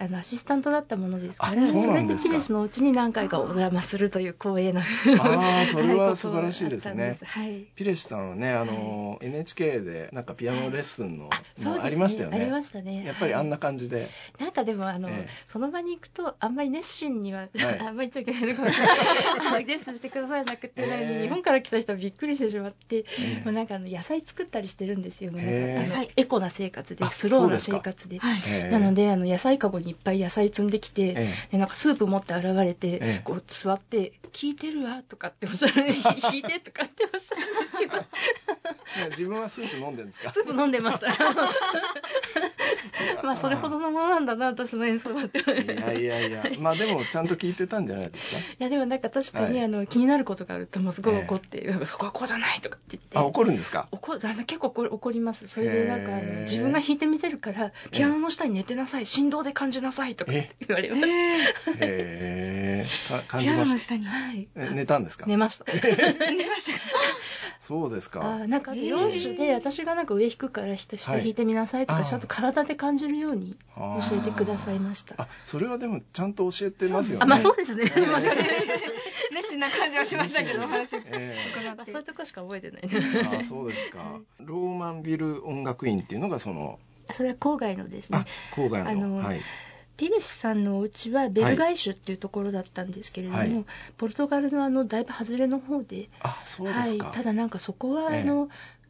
[0.00, 4.84] あのアシスタントだったものですからあそれでピレシュのうちに何回かおドラマするという光栄なあ
[5.62, 7.18] あそれは 素晴らしいいですね。
[7.24, 7.66] はい。
[7.74, 11.30] ピレシさんはねあの、NHK でなんかピアノレッスンの、
[11.82, 12.40] ありましたよね。
[12.40, 13.04] ありましたね。
[13.04, 15.28] やっぱりあんな感じで、なんかでもあの、ええ。
[15.46, 17.50] その場に行くとあんまり熱心には、はい。
[17.80, 18.46] あんまり言っちゃいけない。
[18.46, 18.98] のかもしれない
[19.40, 23.04] あのレッスンしてくださいなくて、ええ日本から来た人はびっくりしてしまって、え
[23.40, 25.86] えもうなんかあの野菜作ったりしてるんですよもうなん。
[25.86, 28.16] かエコな生活であスローな生活で。
[28.48, 33.20] ええなのであの野菜かごにいっぱい野菜積んできて、えでなんかスープ持って現れて、ええ。
[33.24, 35.72] こう座って「聞いてるわ」とかっておっしゃる。
[35.74, 37.42] 聞いて」とかっておっしゃる。
[37.42, 38.04] んですけど
[39.06, 40.32] え自分はスープ飲んでるんですか？
[40.32, 41.08] スープ飲んでました
[43.22, 45.42] まあそれほどのものなんだな私の演奏はってい
[45.76, 46.44] やいやいや。
[46.58, 48.38] まあでもちゃんと聞いてたんじゃないですか？
[48.40, 49.64] いやでもなんか確かに、はい。
[49.64, 53.18] あの気になることがあるともうすごい怒って、なんかそこはこうじゃないとかって言って。
[53.18, 53.88] あ怒るんですか？
[53.92, 55.48] 怒結構怒ります。
[55.48, 61.02] それでなんかあへーの自分が弾いてみせるからピアノの下に寝てなさい振動で感じなさいとかって言われまし
[61.64, 62.86] た、へえ。
[63.08, 64.06] か感ピアノじましの下に。
[64.06, 64.48] はい。
[64.74, 65.26] 寝たんですか？
[65.26, 65.64] 寝ました。
[65.72, 66.72] 寝ました。
[67.58, 68.20] そうですか。
[68.20, 75.14] あーなんか4種で私がなんか上弾くから下下弾いてみなさいとか、はいちゃんと体で感じるように教えてくださいました。
[75.18, 77.24] あそれはでもちゃんと教えてますよね。
[77.24, 77.86] あまあそうですね。
[77.86, 78.32] すいません
[79.32, 82.04] 熱心な感じはしましたけど、 お話をえ伺ってそういう。
[82.04, 82.82] とこしか覚えてない。
[82.84, 84.20] えあそうですか。
[84.40, 86.78] ローマンビル音楽院っていうのがその
[87.10, 88.18] それは郊外のですね。
[88.18, 89.42] あ郊外のあのはい。
[89.96, 93.64] ピレシさんのお家はベルガイ州っていうところだったんですけれども、はい。
[93.96, 96.08] ポルトガルのあのだいぶ外れの方で。
[96.20, 98.24] あそうではい、ただなんかそこはあええ。
[98.24, 98.48] の、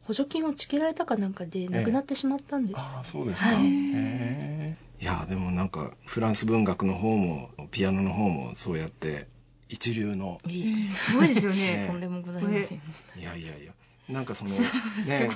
[0.09, 2.77] 補助金をつけられたかなんかで亡くなってしまったんです。
[2.77, 3.63] よ、あそうですか、はい。
[3.63, 9.27] へえいやでもなんかフランス文学の方もピアノの方もそうやって
[9.67, 10.39] 一流の。
[10.41, 11.81] すごいですよね。
[11.81, 11.85] ね。
[11.93, 13.71] とんでもございません、いやいやいや
[14.09, 14.57] なんかそのね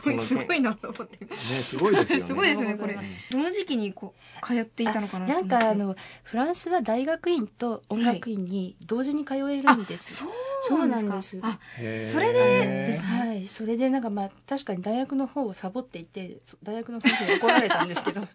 [0.01, 1.25] すごいすごいなと思って。
[1.25, 2.25] ねすごいですよね。
[2.25, 2.97] すごいですねこれ。
[3.31, 10.33] どの時期にこう通っていたのかななんかあのフランスは大学院と音楽院に同時に通えるんです、はい、
[10.63, 11.39] そうなんです。
[11.43, 13.19] あそれでですね。
[13.19, 18.21] はいそれでなんかまあ確かに大学の方をサボっていて大学の先生に怒られたんですけど。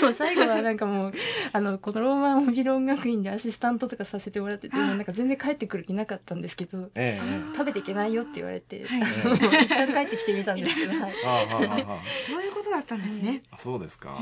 [0.00, 1.12] でも最後はなんかもう
[1.52, 11.14] あのこのローマンオビロ音楽院でアシスタントとかさせてもらっててなんか全然帰ってくる気なかったんですけど、ええ、食べていけないよって言われて、はい、一旦帰ってきてみたんですけど、はい、
[12.28, 14.18] そういうことだったんですね、そうですか、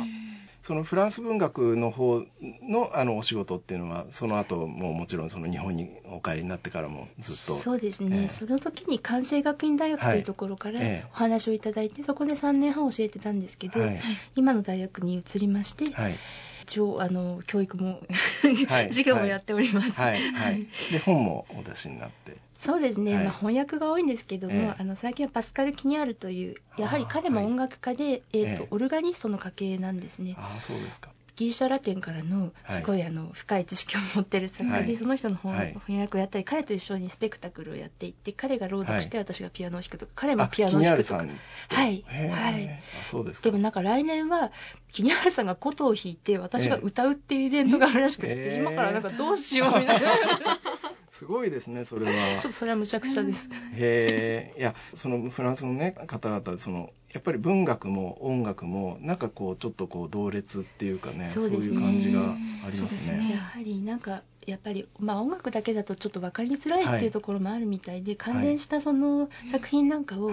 [0.62, 2.23] そのフランス文学の方
[2.62, 7.53] のあのお仕事っていうのはその後ももちろんその日本にお帰りになってからもずっと。
[7.53, 10.81] そうですね、えー、その時に関西学院大学というところから
[11.12, 14.01] お話をいただいて、はいえー、そこで3年半教えてたんですけど、はい、
[14.37, 16.16] 今の大学に移りまして、はい
[16.64, 18.00] 一応あの教育も
[18.42, 19.92] 授業もやっております。
[19.92, 22.37] はい、はい、で本もお出しになって。
[22.57, 30.35] そうですね、はい、まあ、翻訳が多いんですけども、えー、あの最近はパスカル・キニアルというやはり彼も音楽家で、はい、えーと、えー、オルガニストの家系なんですね。
[30.38, 41.25] あそうですかギリシャラテンからのすごい、あの深い知識を持ってる作家で、その人の翻訳をやったり彼と一緒にスペクタクルをやっていって彼が朗読して私がピアノを弾くとか、彼もピアノを弾くとか。
[41.68, 42.05] はい。
[42.07, 42.83] はい。
[43.03, 44.53] そうですでもなんか来年は
[44.90, 50.11] キニアルさんが琴を弾いて私が歌うっていうイベントがあるらしくて、今からなんかどうしようみたいな。
[51.12, 52.40] すごいですねそれは。
[52.40, 53.49] ちょっとそれはむちゃくちゃです。
[53.75, 62.20] へえいやそのフランスのね方々そのやっぱり文学も音楽もなんかこうちょっとこう同列っていうかねそう、ね,、いう感じが
[62.66, 70.33] ありますね、ね、やはりなんかやっぱり、まあ、音楽だけだとちょっと分かりづらいっていうところもあるみたいで、はい、関連したその作品なんかを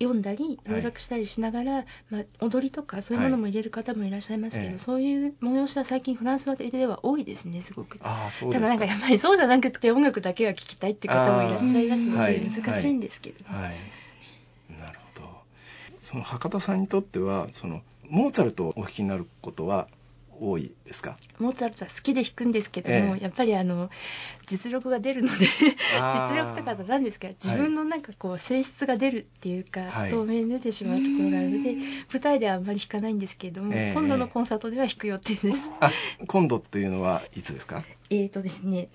[0.00, 7.98] 読んだり朗読したりしながら、はい、まあ、踊りとかそういうものも入れる方もいらっしゃいますけど、はい、そういう催しは最近フランスでは多いですねすごく。
[8.02, 13.74] あそうただなんかやっぱりそうじゃなくて音楽だけが聴きたいって方もいらっしゃいますので難しいんですけど、はい。
[14.78, 15.07] なるほど
[16.08, 19.88] その博多さんにとってはそのモーツァルトをお弾きになることは
[20.40, 21.18] 多いですか？
[21.38, 23.90] モーツァルトは好きで弾くんですけども、ええ、やっぱりあの
[24.46, 27.28] 実力が出るので実力とかと何ですか？
[27.28, 31.74] 自分のなんかこう性質が出るっていうか、はい、透明に出てしまうところがあるので、
[32.12, 35.70] 舞台ではあんまり弾かないんですけれども、え、今度のコンサートでは弾く予定です。
[35.80, 35.90] あ
[36.26, 37.82] 今度っていうのはいつですか？
[38.10, 38.88] えっ、とですね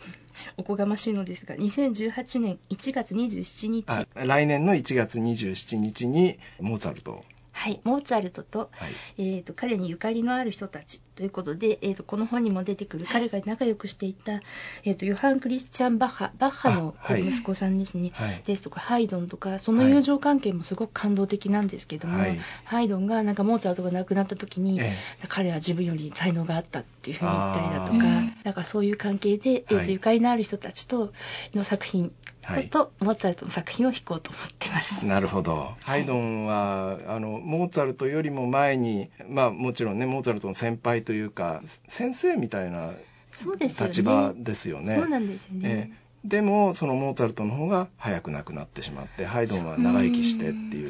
[0.57, 14.41] おこがましいのですが2018年1月27日来年の1月27日にモーツァルトはい、モーツァルトとはい、えーと、彼にゆかりのある人たちということで、えーと、この本にも出てくる彼が仲良くしていた、
[14.83, 31.11] えーと、ヨハン・クリスチャン・バッハバッハの息子さんですね、はい、ですとかハイドンとかその友情関係もすごく感動的なんですけども、はい、ハイドンがなんかモーツァルトが亡くなった時に、えー、彼は自分より才能があったっていうふうに言ったりだとかなんかそういう関係で、えーとゆかりのある人たちと
[31.53, 32.11] の作品
[32.43, 35.05] はい、とモーツァルトの作品を弾こうと思ってます。
[35.05, 35.73] なるほど。
[35.81, 42.91] ハイドンはあのモーツァルトよりも前に、まあもちろんねモーツァルトの先輩というか先生みたいな
[43.31, 44.95] 立場ですよね。
[44.95, 45.91] そうなんですよね。
[45.95, 50.89] えでもそのモーツァルトの方が早く亡くなってしまってハイドンは長生きしてっていう。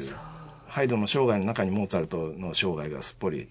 [0.68, 3.48] ハイドンの生涯の中にモーツァルトの生涯がすっぽり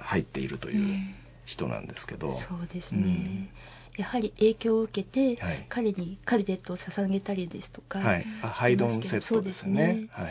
[0.00, 1.14] 入っているという
[1.44, 2.32] 人なんですけど。
[2.32, 3.02] そうですね。
[3.02, 3.48] うん
[3.96, 9.94] やはり影響を受けて、はい、彼にカルテットを捧げたりですとか、はい、ハイドンセットですね。
[9.94, 10.08] ね。
[10.10, 10.26] はい。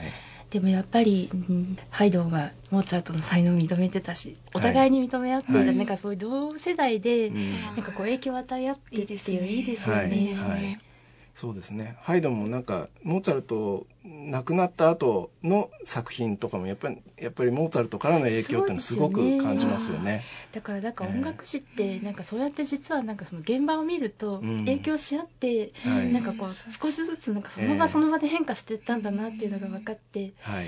[0.51, 10.35] でもやっぱり、うん、ハイドンはモーツァルトの才能を認めてたしお互いに認め合っていた、はい、なんかそういう同世代で、うん、なんかこう影響を与え合ってっていういいですよね。
[10.35, 10.79] はい
[11.33, 11.97] そうですね。
[12.01, 20.11] ハイドンもなんかモーツァルト亡くなった後の作品とかもやっぱりやっぱりモーツァルトからの影響っていうのすごく感じますよね。
[20.11, 30.67] よねだからなんか音楽史ってなんかそうやって実はなんかその現場を見ると影響し合って、うん、なんかこう少しずつなんかその場その場で変化していったんだなっていうのが分かって、はい、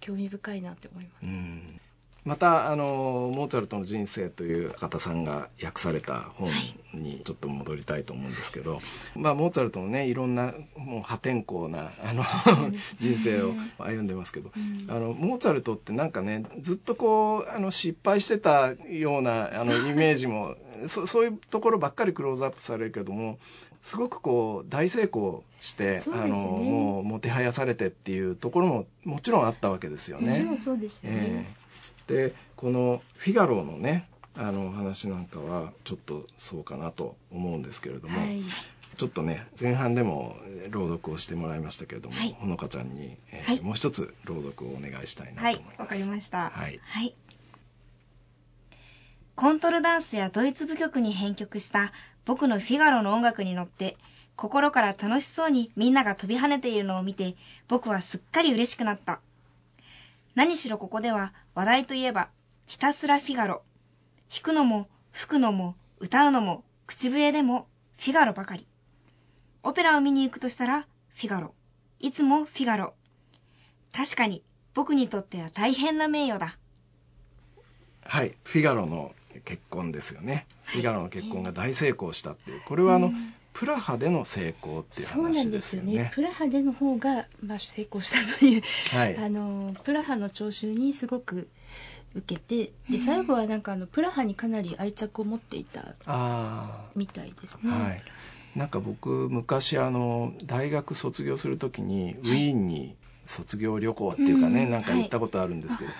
[0.00, 1.24] 興味深いなって思います。
[1.24, 1.80] うん
[2.28, 6.50] またあのモーツァルトの人生という方さんが訳された本
[6.92, 8.82] にちょっと戻りたいと思うんですけど、はい、
[9.18, 12.22] まあモーツァルトのねいろんなもう破天荒なあの
[13.00, 20.54] 人生を歩んでますけど、うん、あのモーツァルトってなんかねずっとこうあの失敗してたようなあのイメージも
[20.86, 23.38] そそういうところばっかりクローズアップされるけども
[23.80, 30.28] すごくこう大成功して、ね、あのもうもてはやされてっていうところももちろんあったわけですよね。
[30.28, 31.18] もちろんそうですよね。
[31.18, 31.68] えー
[32.08, 38.40] でこの「フィガロ」のねあの話なんかはちょっとそうかなと思うんですけれども、はい、
[38.96, 40.36] ちょっとね前半でも
[40.70, 45.80] 朗読をしてもらいましたけれども、はい、ほのかちゃんに、えーはい、もう一つ朗読をお願いしたいなと思います。
[45.80, 46.50] わ、かりました。
[46.50, 46.80] はい。
[46.82, 47.14] はい
[49.34, 51.92] コントルダンスやドイツ舞曲に編曲した
[52.24, 53.96] 僕のフィガロの音楽に乗って、
[54.34, 57.36] 心から楽しそうにみんなが飛び跳ねているのを見て、
[57.68, 59.20] 僕はすっかり嬉しくなった。
[60.34, 62.28] 何しろここでは話題といえば、
[62.66, 63.62] ひたすらフィガロ。
[64.30, 68.66] 弾くのも、吹くのも、歌うのも、口笛でも、フィガロばかり。
[69.62, 71.54] オペラを見に行くとしたら、フィガロ。
[71.98, 72.94] いつもフィガロ。
[73.92, 76.56] 確かに、僕にとっては大変な名誉だ。
[78.04, 79.12] はい、フィガロの
[79.44, 80.46] 結婚ですよね。
[80.62, 83.12] フィガロの結婚が大成功したっていう、これはあの、
[83.52, 85.94] プラハでの成功っていうそうなんで話ですすよね。
[85.94, 86.10] よね。
[86.14, 91.48] プラハでの方が、まあ、成功したという、はいあのプラハの聴衆にすごく
[92.14, 97.72] 受けてで最後はなんかあのプラハにかなり愛着を持っていたあみたいですあ、ね。
[97.72, 98.02] はい。
[98.56, 105.90] なんか僕昔あの大学卒業するときにウィーンに卒業旅行っていうかね、うんなんか行ったことあるんですけど、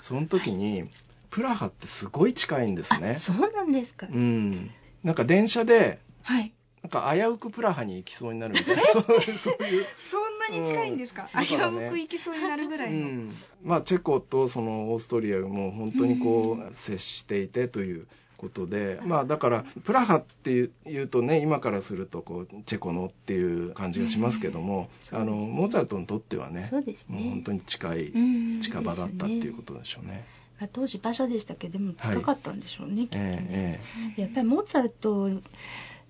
[0.00, 0.84] その時に
[1.30, 3.18] プラハってすごい近いんですねあ。
[3.18, 4.06] そうなんですか。
[4.10, 4.70] うん。
[5.02, 6.52] なんか電車ではい。
[6.82, 8.82] なんか危うくプラハに行きそうになるみたいな。
[8.82, 9.04] そう
[9.36, 9.86] そういう。
[9.98, 11.44] そんなに近いんですか、うん。
[11.44, 11.58] 危う
[11.90, 12.96] く行きそうになるぐらいの。
[12.96, 27.18] うん、まあチェコとそのオーストリアも本当にこう接していてということで、まあだからプラハっていうとね今からするとこうチェコのっていう感じがしますけども、あのモーツァルトにとってはねそうですね。
[27.18, 28.60] もう本当に近いうん。
[28.60, 30.24] 近場だったっていうことでしょうね。
[30.60, 31.68] まあ当時馬車でしたけ？
[31.68, 33.46] どでも近かったんでしょうね、きっとね。
[33.50, 33.80] え
[34.16, 34.20] え。
[34.22, 35.30] やっぱりモーツァルト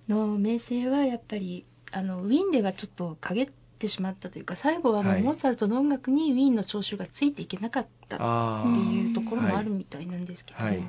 [0.09, 5.23] の名声はやっぱりあのウィーンではちょっと陰ってしまったというか最後はもうはい。
[5.23, 10.83] モーツァルトの音楽にウィーンの聴衆がついていけなかったっていうところもあるみたいなんですけど、はい、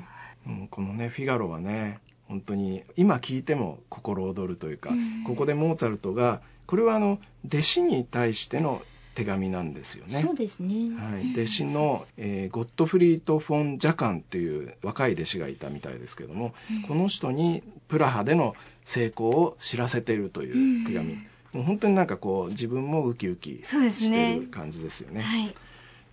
[0.47, 5.23] うん、このねフィガロはね本当に今聞いても心躍るというか、うん。
[5.25, 8.81] ここでモーツァルトがこれはあの弟子に対しての
[9.15, 10.21] 手紙なんですよね。
[10.21, 16.81] そうですね、はい、弟子の、えーゴットフリート・フォン・ジャカンっていう若い弟子がいたみたいですけども、うん。
[16.83, 25.21] この人にプラハでの成功を知らせているという手紙、うんもう本当になんかこう自分もウキウキしてねる感じですよね。
[25.21, 25.53] はい。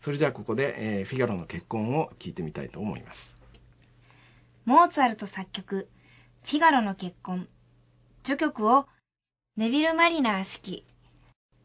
[0.00, 3.36] それじゃあここで、えーフィガロの結婚を聞いてみたいと思います。
[4.64, 5.88] モーツァルト作曲、
[6.44, 7.46] フィガロの結婚。
[8.24, 8.86] 序曲を、
[9.56, 10.82] ネビル・マリナー指揮、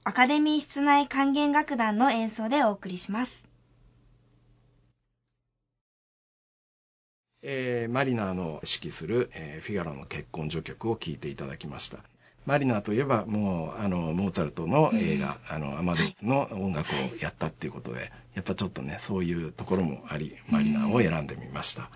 [0.03, 3.42] アカデミー室内管弦楽団の演奏でお送りします。
[7.43, 11.99] えーマリナーの指揮する、えーフィガロの結婚序曲を聴いていただきました。
[12.45, 21.89] マリナーといえばもうあのモーツァルトの映画、あのアマデウスの音楽をやったっていうことで、やっぱちょっとねそういうところもありマリナーを選んでみました。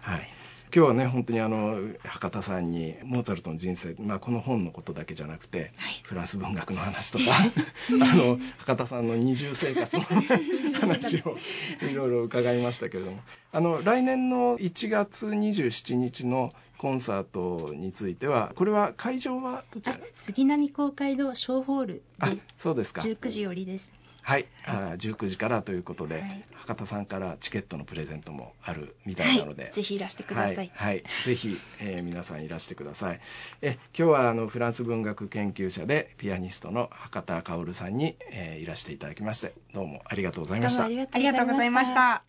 [0.00, 0.28] はい。
[0.74, 5.70] 今日はね本当にあの博多さんにモーツァルトの人生、まあ、この本のことだけじゃなくて、
[6.02, 7.24] フランス文学の話とか
[8.00, 10.02] あの博多さんの二重生活の
[10.80, 11.36] 話を
[11.82, 13.20] いろいろ伺いましたけれども。
[13.54, 23.02] あの来年の1月27日のコンサートについてはこれは会場はどちらあ杉並公会堂小ホールあでそうですか。
[23.02, 33.20] 19時よりですはいあ19時からということで、はい博多さんからチケットのプレゼントもあるみたいなので、ぜひいらしてください、はい、はいぜひ、えー皆さんいらしてください。
[33.62, 41.18] え今日はあのフランス文学研究者でピアニストの博多薫さんに、えーいらしていただきましてどうもありがとうございましたどうもあ。
[41.18, 42.24] りがとうございましたた。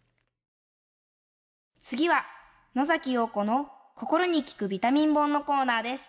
[1.84, 2.26] 次は、
[2.76, 6.04] 野崎陽子の心に効くビタミン本のコーナーです。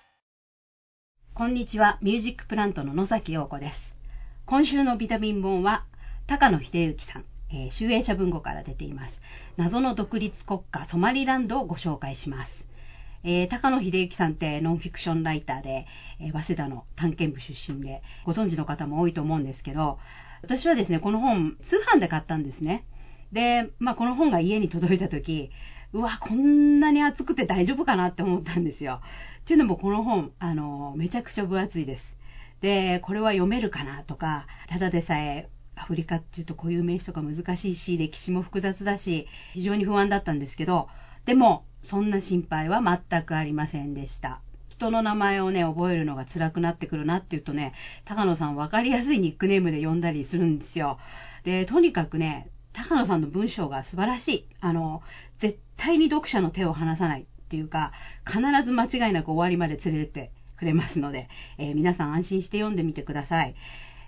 [1.35, 4.04] こんにちは、ミュージックプラントの野崎陽子です。
[4.47, 5.87] 今週のビタミン本は、
[6.27, 9.23] 高野秀幸さん、えー、集英社文庫から出ています。
[9.57, 12.69] 謎の独立国家ソマリランドをご紹介します。
[13.23, 15.87] えー高野秀幸さんってノンフィクションライターで、
[16.21, 19.99] えー早稲田の探検部出身で、ご存知の方も多いと思うんですけど、
[20.43, 22.85] 私はですね、この本、通販で買ったんですね。
[23.33, 25.51] で、まあ、この本が家に届いた時
[25.95, 29.01] うわこんなに厚くて大丈夫かなって思ったんですよ。
[29.41, 32.17] っていうのもこの本あのめちゃくちゃ分厚いです。
[32.61, 40.89] でこれは読めるかなとかただでさえアフリカっていうと固有名詞とか難しいし歴史も複雑だし非常に不安だったんですけど
[41.25, 44.41] でもそんな心配は全くありませんでした。
[44.69, 50.99] 人の名前をね覚えるのが辛くなってくるなっていうとね高野さん分かりやすいニックネームで呼んだりするんですよ。
[51.45, 54.49] でとにかくね高野さんの文章が素晴らしい。
[54.61, 55.01] あの、
[55.39, 57.93] 絶対に読者の手を離さないっていうか、
[58.27, 63.55] 必ず間違いなく終わりまで連れてってくれますので、えー皆さん安心して読んでみてください。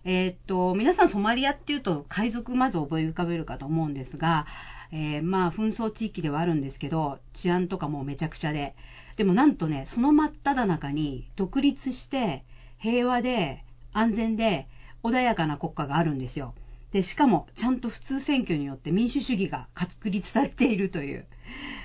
[0.04, 4.46] えーっと、皆さんソマリアっていうと海賊まず覚え浮かべるかと思うんですが、
[4.92, 8.74] えーまあ紛争地域ではあるんですけど、治安とかもうめちゃくちゃで、
[9.16, 12.44] でもなんとね、その真っ只中に独立して
[12.78, 14.68] 平和で安全で
[15.02, 16.54] 穏やかな国家があるんですよ。
[16.92, 21.26] で、しかもちゃんと普通選挙によって民主主義が確立されているという、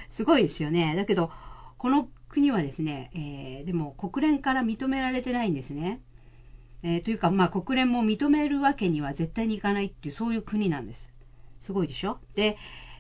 [0.09, 0.95] すごいですよね。
[0.95, 1.31] だけど、
[1.77, 5.99] この国はですね、えー、でも国連から認められてないんですね。
[6.82, 11.11] えー、というか、まあ、国連も認めるわけには絶対にいかないっていう、そういう国なんです。
[11.59, 12.19] すごいでしょ？
[12.36, 12.55] で、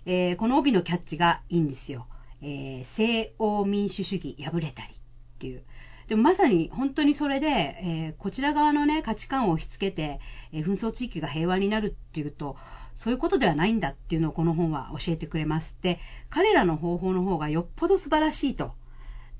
[0.05, 2.07] えー、この帯のキャッチがいいんですよ。
[2.41, 4.97] えー、西欧民主主義破れたりっ
[5.39, 5.63] ていう。
[6.07, 10.19] でもまさに本当にそれで、え、こちら側のね、価値観を押し付けて、
[10.51, 12.57] え、紛争地域が平和になるっていうと、
[12.95, 15.77] そういうことではないんだっていうのをこの本は教えてくれます。
[15.81, 18.73] で、彼らの方法の方がよっぽど素晴らしいと。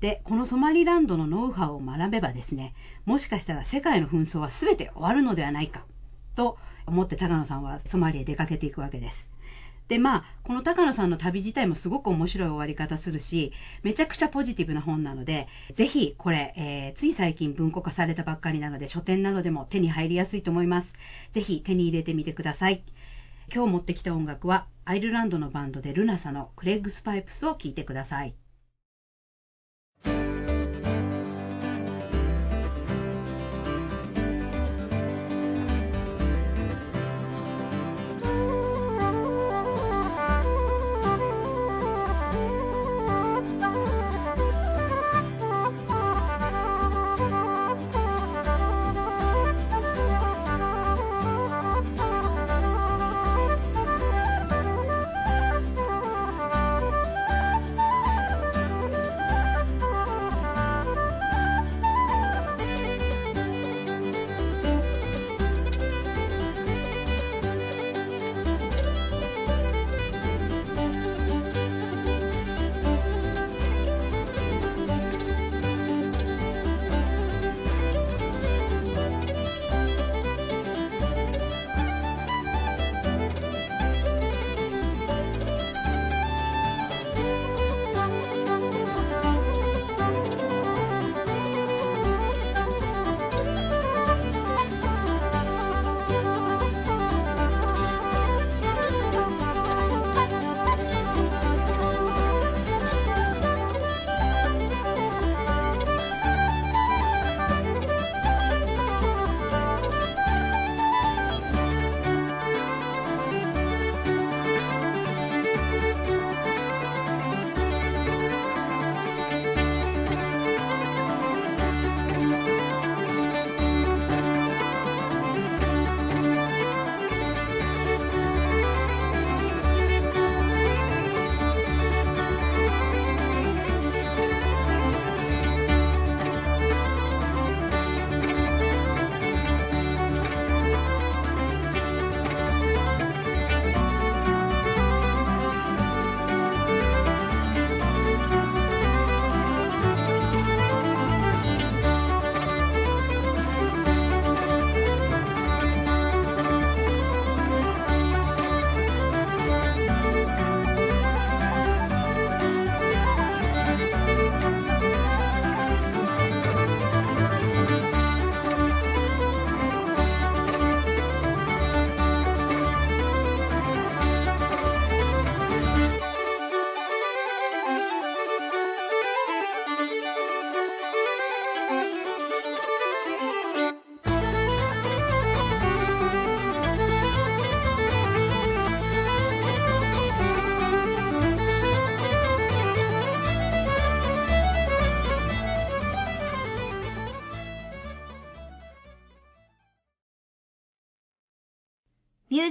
[0.02, 2.74] で、このソマリランドのノウハウを学べばですね、
[3.04, 5.86] もしかしたら世界の紛争は全て終わるのではないか、
[6.34, 9.30] と思って高野さんはソマリへ出かけていくわけです。
[9.86, 13.52] で、まあ、この高野さんの旅自体もすごく面白い終わり方するし、
[13.84, 20.94] めちゃくちゃポジティブな本なので、ぜひこれ、えー、つい最近文庫化されたばっかりなので、書店などでも手に入りやすいと思います。
[21.30, 22.82] ぜひ手に入れてみてください。
[23.54, 28.34] 今日持ってきた音楽は、アイルランドのバンドでルナサのクレッグスパイプスを聴いてください。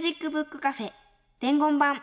[0.02, 0.92] ジックブックカフェ
[1.42, 2.02] 伝言版。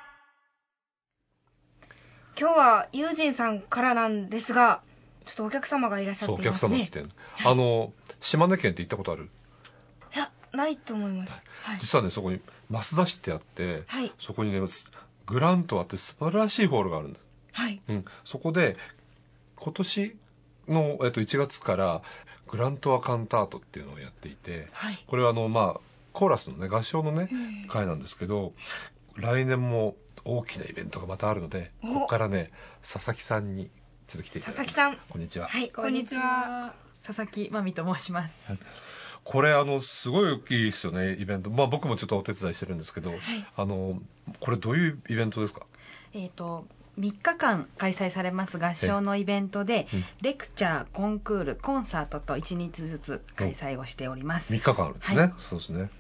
[2.39, 4.83] 今日はユージンさんからなんですが
[5.25, 6.77] ちょっとお客様がいらっしゃっていますね。
[6.77, 7.05] お客様来て
[7.45, 9.29] あの島根県って行ったことある？
[10.15, 12.39] いやないと思います、はい、実はねそこに
[12.71, 14.61] 増田市ってあって、はい、そこにね
[15.27, 17.81] グラントあって素晴らしいホールがあるんです、はい。
[17.89, 18.77] うん、そこで
[19.57, 20.17] 今年
[20.69, 22.03] の、えっと、1月から
[22.47, 25.81] グラントアカンタートっていうのをやっていて、はい、これはあのまあ
[26.19, 27.29] コーラスのね合唱のね、
[27.69, 28.53] 会なんですけど
[29.15, 29.95] 来年も
[30.25, 32.51] 大きなイベントがまたあるのでここからね
[32.83, 33.71] 佐々木さんに
[34.09, 34.99] ちょっと来ていただ佐々木さん。
[35.11, 35.47] こんにちは。
[35.47, 36.75] はいこんにちは。
[37.07, 38.59] 佐々木真美と申します。
[39.23, 41.51] これあのすごい大きいですよねイベント。
[41.51, 43.21] まあ僕もちょっとお手伝いしてるんですけど、はい、
[43.57, 44.03] あの
[44.41, 45.67] これどういうイベントですか？
[46.15, 46.67] えっ、ー、と
[46.99, 49.87] 3日間開催されます合唱のイベントで、
[50.21, 54.53] レクチャー、コンクール、コンサートと1日ずつ開催をしております。
[54.53, 55.21] 3日間あるんですね。
[55.21, 55.91] はい、そうですね。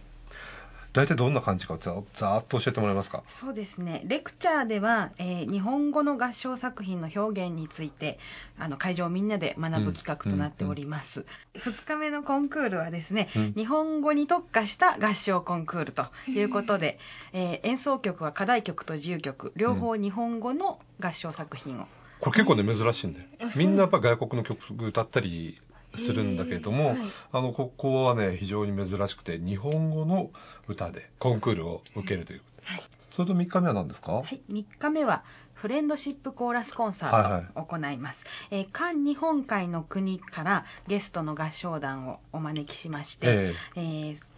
[0.99, 3.23] 大体どんな感じかざざーっと教えてもらえますか？
[3.29, 4.03] そうですね。
[4.07, 8.19] レクチャーでは、えー日本語の合唱作品の表現について
[8.59, 11.25] あの会場みんなで学ぶ企画となっております、
[11.55, 13.53] 2日目のコンクールはですね、うん。
[13.53, 16.99] 日本語に特化した合唱コンクールということで、
[17.33, 21.87] えー演奏曲は課題曲と自由曲両方日本語の合唱作品を。
[22.21, 23.63] これ結構ね珍しいんであそう。
[23.63, 25.61] みんなやっぱ外国の曲歌ったり
[25.95, 27.13] するんだけれども、へーはい。
[27.33, 30.31] あのここはね非常に珍しくて日本語の
[30.67, 32.83] 歌でコンクールを受けるという、はい。
[33.19, 35.25] それと3日目は何ですか、はい、3日目は
[35.55, 43.55] フレンドシップコーラスコンサートを行います、えー韓日本海の国からゲストの合唱団をお招きしまして、え。
[43.75, 44.33] えー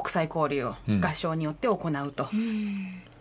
[0.00, 1.00] 国際交流をうん。
[1.00, 2.36] 合唱によって行うと、え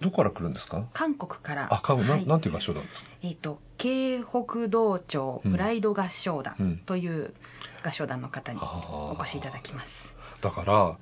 [0.02, 0.84] どこから来るんですか？
[0.94, 1.74] 韓国から。
[1.74, 2.26] あ、かなはい。
[2.28, 3.10] なんていう合唱団ですか？
[3.24, 5.52] えっ、と京北道庁うん。
[5.54, 7.34] プライド合唱団うんという
[7.84, 10.16] 合唱団の方にお越しいただきます。
[10.42, 10.96] だから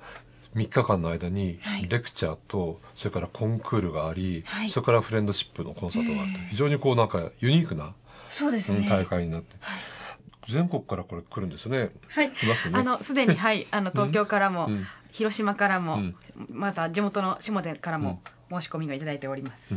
[0.54, 1.88] 3日間の間にはい。
[1.88, 4.70] レクチャーとそれからコンクールがあり、はい。
[4.70, 6.46] それからフレンドシップのコンサートがあってうん。
[6.50, 7.92] 非常にこうなんかユニークな、
[8.28, 8.78] そうですね。
[8.78, 9.56] うん大会になって。
[9.60, 9.78] はい
[10.48, 11.90] 全国からこれ来るんですね。
[12.08, 12.78] はい、来ますね。
[12.78, 13.66] あのすでにはい。
[13.70, 14.86] あの東京からも、うん。
[15.12, 16.14] 広島からも、うん。
[16.50, 18.20] まずは地元の下出からも
[18.50, 19.74] 申し込みがいただいております。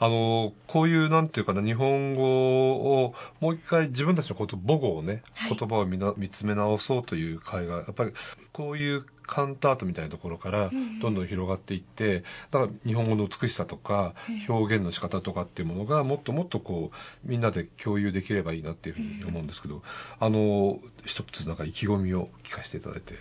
[0.00, 2.70] うんあのこういうなんていうかな日本語
[3.02, 5.56] をもう一回自分たちのこと母語をね、はい。
[5.56, 8.12] 言葉を見な見つめ直そうという会がやっぱり
[8.52, 14.14] こういうカンタートみたいなところからんどんどん広がっていって、だから日本語の美しさとか
[14.48, 19.82] 表現の仕方とかっていうものがもっともっとこうみんなで共有できればいいなっていうふうに思うんですけど、
[20.20, 23.14] あの一つなんか意気込みを聞かせていただいて。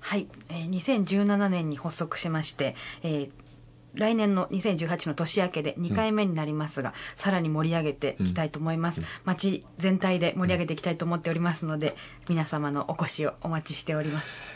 [0.00, 3.43] はい、えー2017年に発足しまして、えー
[3.94, 9.06] 来年の2018の年明けで2回目になりますが、さらに盛り上げていきたいと思います、うん。
[9.24, 11.94] 町全体で盛り上げていきたいと思っておりますので
[12.28, 14.52] 皆様のお越しをお待ちしております。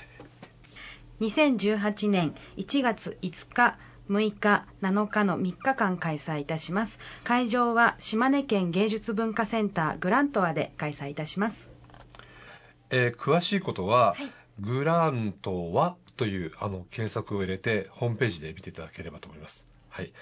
[1.21, 3.77] 2018年1月5日
[4.09, 6.99] 6日7日の3日間開催いたします。
[7.25, 11.69] 会場は島根県芸術文化センターグラントアで開催いたします。
[12.91, 14.33] えー詳しいことは、はい。
[14.61, 19.67] グラントはというあの検索を入れてホームページで見ていただければと思います。
[19.89, 20.13] はい。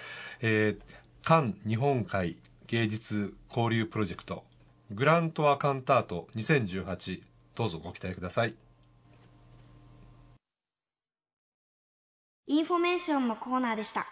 [0.43, 2.37] えー、韓日本海
[2.69, 4.45] 芸術交流プロジェクト
[4.93, 7.23] グラントワ・カンタート2018
[7.57, 8.55] どうぞご期待ください。
[12.49, 14.07] インフォメーションのコーナーでした。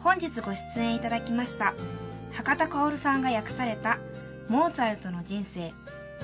[0.00, 1.74] 本日ご出演いただきました
[2.32, 3.98] 博多かおるさんが訳された
[4.48, 5.72] モーツァルトの人生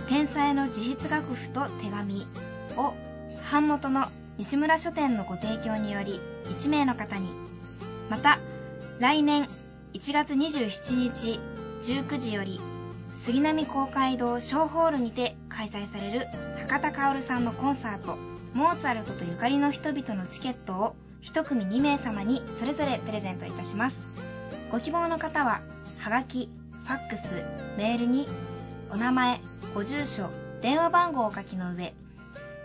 [0.09, 2.27] 天才の自筆楽譜と手紙
[2.77, 2.95] を
[3.51, 7.29] 版元の西村書店のご提供により1名の方に。
[8.11, 8.39] また
[8.99, 9.49] 来年
[9.95, 11.41] 1月27日
[11.83, 12.61] 19時より
[13.13, 16.27] 杉並公会堂小ホールにて開催される
[16.69, 18.17] 博多薫さんのコンサート
[18.53, 24.07] モーツァルトとゆかりの人々のチケットを一組2名様にそれぞれプレゼントいたします。
[24.71, 25.63] ご希望の方は
[25.99, 26.51] はがき
[26.85, 27.45] ファックス
[27.79, 28.29] メールに
[28.91, 29.41] お名前
[29.75, 31.93] ご住所電話番号を書きの上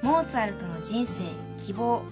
[0.04, 1.14] モーツァルトの人生
[1.58, 2.04] 希望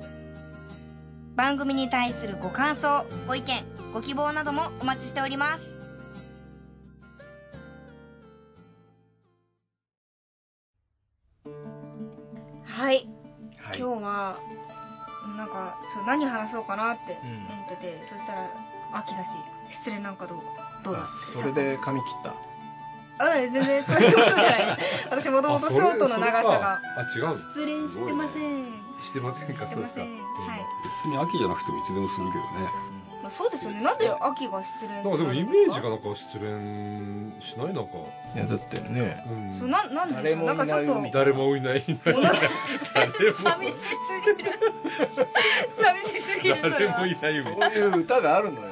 [1.35, 5.79] 番組に対するご感想ご意見ご希望などもお待ちしております。
[12.63, 12.93] はい。
[12.93, 12.99] はい。
[12.99, 14.37] 今日は
[15.35, 18.47] なんかそう何話そうかなって思ってて、そしたら
[18.93, 19.31] 秋だし
[19.71, 20.37] 失恋なんかどう
[20.83, 22.52] どうだあそれで髪切った
[23.19, 24.77] あ全然そういうことじゃない。
[25.11, 26.81] 私もともとショートの長さが。
[26.97, 28.65] あ違う失恋してません、
[29.03, 29.67] してませんか？
[29.67, 30.01] そうですか？
[30.01, 30.09] はい、
[31.05, 32.69] 別に秋じゃなくてもいつでもするけどね。
[33.21, 33.79] まあ、そうですよね。
[33.79, 35.17] なんで秋が失恋なんか？
[35.17, 37.91] でもイメージがなんか失恋しないなんか、
[38.35, 39.23] いやだってね。
[39.29, 39.59] うん。
[39.59, 40.43] そうななんでしょう？
[40.45, 41.09] なんかちょっと。
[41.13, 42.27] 誰もいない海 誰も。
[43.37, 43.87] 寂しす
[44.37, 44.51] ぎる。
[45.81, 48.67] 寂しすぎぎる誰もいない海そういう歌があるのよ、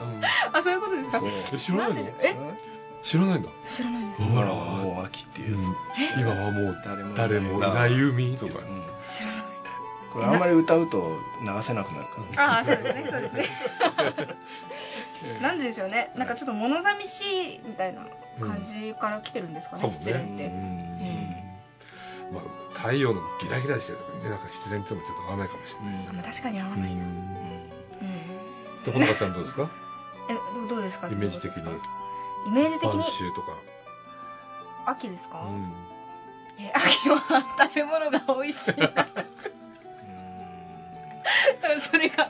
[0.52, 1.20] あそういうことですか？
[1.20, 1.30] そう。
[1.54, 2.02] え知らないの？
[2.20, 2.36] え？
[3.04, 3.50] 知らないんだ。
[3.68, 4.84] 知らないのほらほら。
[4.84, 5.66] もう秋っていうやつ、
[6.16, 6.22] うん。
[6.22, 7.94] 今はもう誰も誰もいない。
[8.00, 8.84] 海とかうん。
[9.04, 9.44] 知らない。
[10.14, 13.46] これあんまり歌うと流せなくなるから、ああそうですねそうですね。
[15.42, 16.12] なんででしょうね。
[16.16, 17.22] なんかちょっと物寂し
[17.56, 18.02] いみたいな
[18.46, 21.58] 感じから来てるんですかね、かも失恋って、ね
[22.34, 22.44] まあ、
[22.78, 26.80] 太陽のギラギラしてる時にねなんか失恋ってもちょっと合わないかもしれない、あまあ確かに合わない。
[26.80, 28.84] な、うん。
[28.84, 29.70] でほのかちゃんどうですか？
[30.30, 31.08] えどどうですか？
[31.08, 31.64] イメージ的に。
[31.64, 32.01] どうですか
[32.48, 33.58] イメージ的晩に秋とか、
[34.86, 35.74] 秋ですか、うん。
[36.60, 37.18] え秋は
[37.60, 38.80] 食べ物が美味しい。
[38.80, 38.88] な
[41.82, 42.28] それが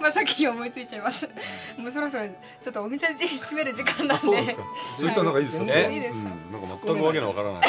[0.00, 1.28] まあ先に思いついちゃいます。
[1.76, 4.14] もうそろそろちょっとお店閉める時間なんで。
[4.14, 4.62] あそうですか。
[4.96, 5.96] そういう人はなんかいいですよね、い。
[5.98, 6.24] いです。
[6.24, 7.62] かうんなんか全くわけのわからない。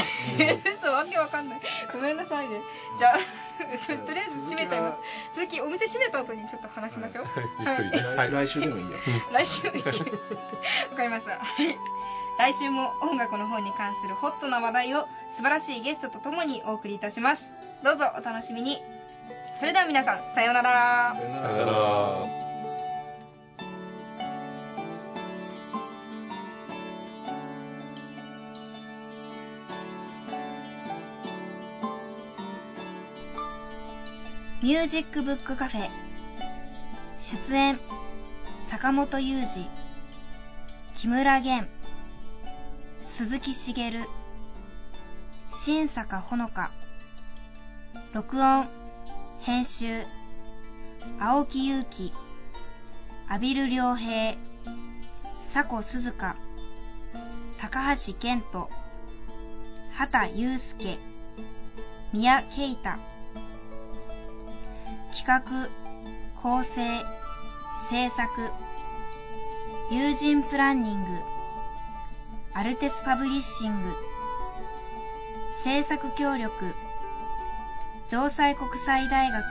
[0.82, 1.62] 嘘わけわかんない。
[1.94, 2.62] ごめんなさいね。
[2.98, 3.18] じゃあ
[4.06, 4.98] とりあえず閉めちゃいま
[5.34, 5.36] す。
[5.36, 7.26] 続きお店閉めた後にちょっと話しましょう、
[7.60, 7.92] ゆっくり。
[7.92, 8.98] ね、はい、来週でもいいよ。
[9.32, 9.72] 来週わ
[10.96, 11.32] かりました。
[11.32, 11.78] はい。
[12.38, 17.54] 来週も音楽の方に関するホットな話題を素晴らしいゲストとともにお送りいたします。
[17.84, 18.82] どうぞお楽しみに
[19.54, 21.14] それでは皆さんさようなら。
[21.14, 22.42] さよなさよなら。
[34.64, 35.90] ミュージックブックカフェ。
[37.20, 37.80] 出演
[38.60, 39.70] 坂本雄二。
[40.96, 41.68] 木村玄。
[43.04, 43.92] 鈴木茂
[45.52, 46.72] 新坂ほのか。
[48.14, 48.81] 録音
[49.44, 50.06] 編集
[51.20, 52.14] 青木祐希
[53.28, 54.38] 阿比留良平
[55.52, 56.36] 佐古鈴香
[57.60, 58.70] 高橋健人
[59.98, 61.00] 畑祐介
[62.14, 63.00] 宮慶太
[65.12, 65.42] 企画
[66.44, 67.04] 構成
[67.90, 68.28] 制作
[69.90, 71.10] 友人プランニング
[72.54, 73.90] アルテスパブリッシング
[75.64, 76.76] 制作協力
[78.08, 79.44] 城西国際大学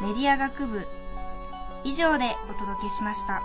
[0.00, 0.86] メディア学部
[1.84, 3.42] 以上でお届けしました。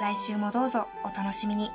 [0.00, 1.70] 来週もどうぞお楽しみに。